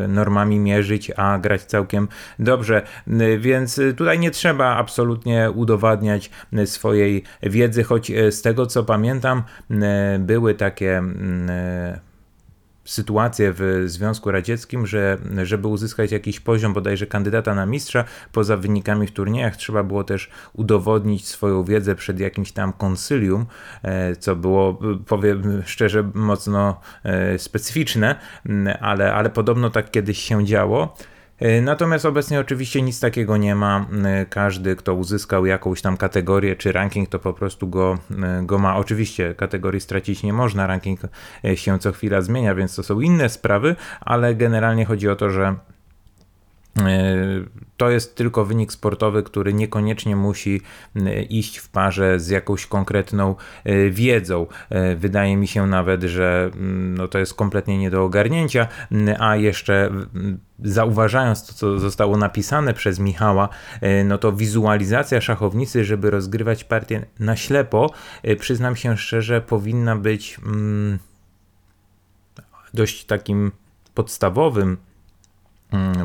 normami 0.09 0.59
mierzyć, 0.59 1.11
a 1.17 1.39
grać 1.39 1.63
całkiem 1.63 2.09
dobrze, 2.39 2.82
więc 3.39 3.81
tutaj 3.97 4.19
nie 4.19 4.31
trzeba 4.31 4.77
absolutnie 4.77 5.51
udowadniać 5.51 6.31
swojej 6.65 7.23
wiedzy, 7.43 7.83
choć 7.83 8.13
z 8.31 8.43
tego 8.43 8.67
co 8.67 8.85
pamiętam 8.85 9.43
były 10.19 10.55
takie 10.55 11.03
sytuację 12.85 13.53
w 13.57 13.83
Związku 13.87 14.31
Radzieckim, 14.31 14.87
że 14.87 15.19
żeby 15.43 15.69
uzyskać 15.69 16.13
jakiś 16.13 16.41
poziom 16.41 16.73
bodajże 16.73 17.07
kandydata 17.07 17.55
na 17.55 17.67
mistrza, 17.67 18.05
poza 18.33 18.57
wynikami 18.57 19.07
w 19.07 19.13
turniejach 19.13 19.57
trzeba 19.57 19.83
było 19.83 20.05
też 20.05 20.31
udowodnić 20.53 21.29
swoją 21.29 21.65
wiedzę 21.65 21.95
przed 21.95 22.21
jakimś 22.21 22.53
tam 22.53 22.73
konsylium, 22.73 23.47
co 24.19 24.37
było, 24.37 24.79
powiem 25.07 25.63
szczerze, 25.67 26.11
mocno 26.15 26.81
specyficzne, 27.37 28.17
ale, 28.81 29.15
ale 29.15 29.31
podobno 29.31 29.71
tak 29.71 29.91
kiedyś 29.91 30.19
się 30.19 30.45
działo. 30.45 30.97
E, 31.43 31.61
natomiast 31.61 32.07
obecnie 32.07 32.41
oczywiście 32.41 32.83
nic 32.83 33.01
takiego 33.01 33.37
nie 33.37 33.55
ma. 33.55 33.87
E, 34.05 34.27
każdy, 34.27 34.77
kto 34.77 34.95
uzyskał 34.95 35.47
jakąś 35.47 35.83
tam 35.83 35.97
kategorię 35.97 36.57
czy 36.57 36.73
ranking, 36.73 37.09
to 37.09 37.19
po 37.19 37.33
prostu 37.33 37.69
go, 37.69 37.99
e, 38.23 38.43
go 38.43 38.59
ma. 38.59 38.77
Oczywiście 38.77 39.35
kategorii 39.35 39.81
stracić 39.81 40.23
nie 40.23 40.33
można, 40.33 40.67
ranking 40.67 41.01
się 41.55 41.79
co 41.79 41.93
chwila 41.93 42.21
zmienia, 42.21 42.55
więc 42.55 42.77
to 42.77 42.83
są 42.83 43.01
inne 43.01 43.29
sprawy, 43.29 43.77
ale 44.01 44.35
generalnie 44.35 44.85
chodzi 44.85 45.09
o 45.09 45.17
to, 45.17 45.31
że 45.31 45.55
to 47.77 47.91
jest 47.91 48.17
tylko 48.17 48.45
wynik 48.45 48.73
sportowy, 48.73 49.23
który 49.23 49.55
niekoniecznie 49.55 50.17
musi 50.17 50.61
iść 51.29 51.59
w 51.59 51.69
parze 51.69 52.21
z 52.21 52.29
jakąś 52.29 52.67
konkretną 52.67 53.35
wiedzą. 53.91 54.47
Wydaje 54.97 55.37
mi 55.37 55.49
się 55.49 55.67
nawet, 55.67 56.03
że 56.03 56.51
no 56.97 57.09
to 57.09 57.19
jest 57.19 57.35
kompletnie 57.35 57.79
nie 57.79 57.91
do 57.91 58.05
ogarnięcia, 58.05 58.69
a 59.19 59.37
jeszcze 59.37 59.91
zauważając 60.65 61.47
to, 61.47 61.53
co 61.53 61.79
zostało 61.79 62.17
napisane 62.17 62.75
przez 62.75 62.99
Michała, 62.99 63.49
no 64.05 64.19
to 64.19 64.33
wizualizacja 64.33 65.21
szachownicy, 65.21 65.85
żeby 65.85 66.11
rozgrywać 66.11 66.65
partię 66.65 67.07
na 67.19 67.37
ślepo, 67.37 67.91
przyznam 68.39 68.77
się 68.77 68.97
szczerze, 68.97 69.41
powinna 69.41 69.97
być 69.97 70.41
dość 72.75 73.05
takim 73.05 73.53
podstawowym 73.95 74.63
mm, 74.69 74.92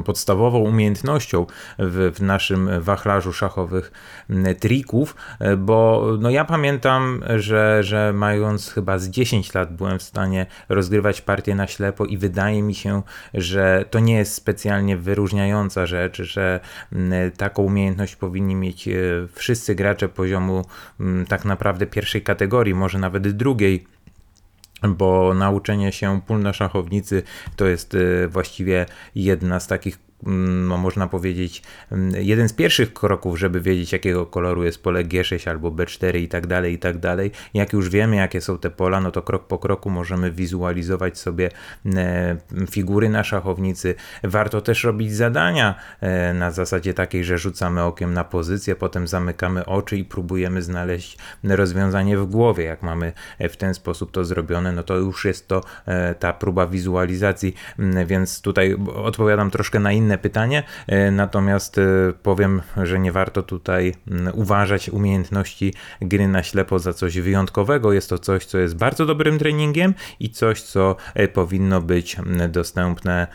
podstawową 0.05 0.59
umiejętnością 0.59 1.45
w, 1.79 2.11
w, 2.15 2.21
naszym 2.21 2.69
wachlarzu 2.81 3.33
szachowych 3.33 3.91
mm, 4.29 4.55
trików, 4.55 5.15
e, 5.39 5.57
bo 5.57 6.07
no 6.19 6.29
ja 6.29 6.45
pamiętam, 6.45 7.23
że, 7.35 7.83
że 7.83 8.13
mając 8.13 8.69
chyba 8.69 8.97
z 8.97 9.09
10 9.09 9.53
lat 9.53 9.75
byłem 9.75 9.99
w 9.99 10.03
stanie 10.03 10.45
rozgrywać 10.69 11.21
partię 11.21 11.55
na 11.55 11.67
ślepo 11.67 12.05
i 12.05 12.17
wydaje 12.17 12.63
mi 12.63 12.75
się, 12.75 13.01
że 13.33 13.85
to 13.89 13.99
nie 13.99 14.15
jest 14.15 14.33
specjalnie 14.33 14.97
wyróżniająca 14.97 15.85
rzecz, 15.85 16.21
że 16.21 16.59
mm, 16.93 17.31
taką 17.31 17.63
umiejętność 17.63 18.15
powinni 18.15 18.55
mieć 18.55 18.87
e, 18.87 18.93
wszyscy 19.33 19.75
gracze 19.75 20.09
poziomu 20.09 20.65
tak 21.27 21.45
naprawdę 21.45 21.85
pierwszej 21.85 22.21
kategorii, 22.21 22.73
może 22.73 22.99
nawet 22.99 23.27
drugiej 23.31 23.96
bo 24.95 25.33
nauczenie 25.33 25.91
się 25.91 26.21
pól 26.27 26.41
na 26.41 26.53
szachownicy 26.53 27.23
to 27.55 27.65
jest 27.67 27.95
e, 27.95 28.27
właściwie 28.27 28.85
jedna 29.15 29.59
z 29.59 29.67
takich 29.67 30.06
można 30.23 31.07
powiedzieć, 31.07 31.61
mm, 31.91 32.13
jeden 32.15 32.49
z 32.49 32.53
pierwszych 32.53 32.93
kroków, 32.93 33.39
żeby 33.39 33.61
wiedzieć, 33.61 33.93
jakiego 33.93 34.25
koloru 34.25 34.63
jest 34.63 34.83
pole 34.83 35.03
G6 35.03 35.49
albo 35.49 35.71
B4 35.71 36.17
i 36.17 36.27
tak 36.27 36.47
dalej, 36.47 36.73
i 36.73 36.79
tak 36.79 36.97
dalej. 36.97 37.31
Jak 37.53 37.73
już 37.73 37.89
wiemy, 37.89 38.15
jakie 38.15 38.41
są 38.41 38.57
te 38.57 38.69
pola, 38.69 39.01
no 39.01 39.11
to 39.11 39.21
krok 39.21 39.47
po 39.47 39.59
kroku 39.59 39.89
możemy 39.89 40.31
wizualizować 40.31 41.19
sobie 41.19 41.49
mm, 41.85 42.37
figury 42.71 43.09
na 43.09 43.23
szachownicy. 43.23 43.95
Warto 44.23 44.61
też 44.61 44.83
robić 44.83 45.15
zadania 45.15 45.75
e, 46.01 46.33
na 46.33 46.51
zasadzie 46.51 46.93
takiej, 46.93 47.23
że 47.23 47.37
rzucamy 47.37 47.83
okiem 47.83 48.13
na 48.13 48.23
pozycję, 48.23 48.75
potem 48.75 49.07
zamykamy 49.07 49.65
oczy 49.65 49.97
i 49.97 50.05
próbujemy 50.05 50.61
znaleźć 50.61 51.17
rozwiązanie 51.43 52.17
w 52.17 52.25
głowie. 52.25 52.63
Jak 52.63 52.83
mamy 52.83 53.13
e, 53.39 53.49
w 53.49 53.57
ten 53.57 53.73
sposób 53.73 54.11
to 54.11 54.25
zrobione, 54.25 54.71
no 54.71 54.83
to 54.83 54.95
już 54.95 55.25
jest 55.25 55.47
to 55.47 55.61
e, 55.85 56.15
ta 56.15 56.33
próba 56.33 56.67
wizualizacji, 56.67 57.55
więc 58.05 58.41
tutaj 58.41 58.75
odpowiadam 58.95 59.51
troszkę 59.51 59.79
na 59.79 59.91
inne 59.91 60.06
inne 60.07 60.17
pytanie, 60.17 60.63
e, 60.87 61.11
natomiast 61.11 61.77
e, 61.77 61.81
powiem, 62.23 62.61
że 62.83 62.99
nie 62.99 63.11
warto 63.11 63.43
tutaj 63.43 63.93
uważać 64.33 64.89
umiejętności 64.89 65.73
gry 66.01 66.27
na 66.27 66.43
ślepo 66.43 66.79
za 66.79 66.93
coś 66.93 67.19
wyjątkowego. 67.19 67.93
Jest 67.93 68.09
to 68.09 68.19
coś, 68.19 68.45
co 68.45 68.57
jest 68.57 68.75
bardzo 68.75 69.05
dobrym 69.05 69.39
treningiem 69.39 69.93
i 70.19 70.29
coś, 70.29 70.61
co 70.61 70.95
e, 71.13 71.27
powinno 71.27 71.81
być 71.81 72.17
dostępne 72.49 73.27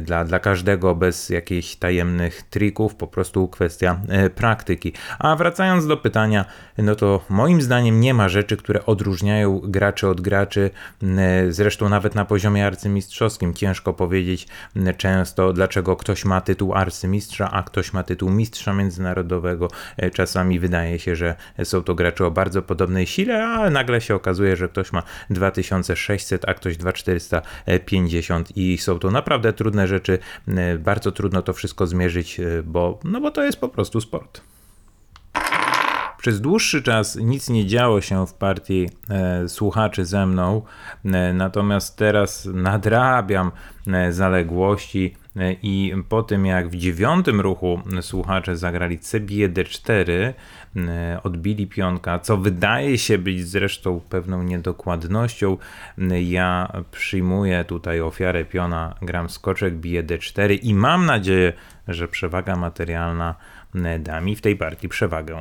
dla, 0.00 0.24
dla 0.24 0.38
każdego 0.38 0.94
bez 0.94 1.30
jakichś 1.30 1.76
tajemnych 1.76 2.42
trików, 2.42 2.94
po 2.94 3.06
prostu 3.06 3.48
kwestia 3.48 4.00
praktyki. 4.34 4.92
A 5.18 5.36
wracając 5.36 5.86
do 5.86 5.96
pytania, 5.96 6.44
no 6.78 6.94
to 6.94 7.24
moim 7.28 7.62
zdaniem 7.62 8.00
nie 8.00 8.14
ma 8.14 8.28
rzeczy, 8.28 8.56
które 8.56 8.86
odróżniają 8.86 9.60
graczy 9.64 10.08
od 10.08 10.20
graczy, 10.20 10.70
zresztą 11.48 11.88
nawet 11.88 12.14
na 12.14 12.24
poziomie 12.24 12.66
arcymistrzowskim 12.66 13.54
ciężko 13.54 13.92
powiedzieć 13.92 14.48
często, 14.96 15.52
dlaczego 15.52 15.96
ktoś 16.00 16.24
ma 16.24 16.40
tytuł 16.40 16.74
arcymistrza, 16.74 17.50
a 17.50 17.62
ktoś 17.62 17.92
ma 17.92 18.02
tytuł 18.02 18.30
mistrza 18.30 18.72
międzynarodowego. 18.74 19.68
E, 19.96 20.10
czasami 20.10 20.58
wydaje 20.58 20.98
się, 20.98 21.16
że 21.16 21.34
są 21.64 21.82
to 21.82 21.94
gracze 21.94 22.26
o 22.26 22.30
bardzo 22.30 22.62
podobnej 22.62 23.06
sile, 23.06 23.46
a 23.46 23.70
nagle 23.70 24.00
się 24.00 24.14
okazuje, 24.14 24.56
że 24.56 24.68
ktoś 24.68 24.92
ma 24.92 25.02
2600, 25.30 26.48
a 26.48 26.54
ktoś 26.54 26.76
2450 26.76 28.56
i 28.56 28.78
są 28.78 28.98
to 28.98 29.10
naprawdę 29.10 29.52
trudne 29.52 29.88
rzeczy. 29.88 30.18
E, 30.48 30.78
bardzo 30.78 31.12
trudno 31.12 31.42
to 31.42 31.52
wszystko 31.52 31.86
zmierzyć, 31.86 32.40
e, 32.40 32.62
bo, 32.62 33.00
no 33.04 33.20
bo 33.20 33.30
to 33.30 33.44
jest 33.44 33.60
po 33.60 33.68
prostu 33.68 34.00
sport. 34.00 34.40
Przez 36.20 36.40
dłuższy 36.40 36.82
czas 36.82 37.16
nic 37.16 37.48
nie 37.48 37.66
działo 37.66 38.00
się 38.00 38.26
w 38.26 38.34
partii 38.34 38.88
e, 39.10 39.48
słuchaczy 39.48 40.04
ze 40.04 40.26
mną, 40.26 40.62
e, 41.04 41.32
natomiast 41.32 41.96
teraz 41.96 42.48
nadrabiam 42.54 43.50
e, 43.86 44.12
zaległości 44.12 45.16
i 45.62 45.94
po 46.08 46.22
tym 46.22 46.46
jak 46.46 46.68
w 46.68 46.76
dziewiątym 46.76 47.40
ruchu 47.40 47.80
słuchacze 48.00 48.56
zagrali 48.56 48.98
C 48.98 49.20
bije 49.20 49.48
D4, 49.48 50.32
e, 50.76 51.20
odbili 51.22 51.66
pionka, 51.66 52.18
co 52.18 52.36
wydaje 52.36 52.98
się 52.98 53.18
być 53.18 53.48
zresztą 53.48 54.00
pewną 54.08 54.42
niedokładnością, 54.42 55.56
e, 55.98 56.22
ja 56.22 56.72
przyjmuję 56.90 57.64
tutaj 57.64 58.00
ofiarę 58.00 58.44
piona, 58.44 58.94
gram 59.02 59.28
skoczek 59.28 59.74
bije 59.74 60.04
D4 60.04 60.58
i 60.62 60.74
mam 60.74 61.06
nadzieję, 61.06 61.52
że 61.88 62.08
przewaga 62.08 62.56
materialna 62.56 63.34
da 63.98 64.20
mi 64.20 64.36
w 64.36 64.40
tej 64.40 64.56
partii 64.56 64.88
przewagę. 64.88 65.40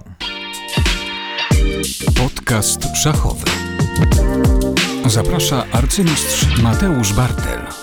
Podcast 2.17 2.97
szachowy. 2.97 3.45
Zaprasza 5.05 5.65
arcymistrz 5.71 6.61
Mateusz 6.61 7.13
Bartel. 7.13 7.78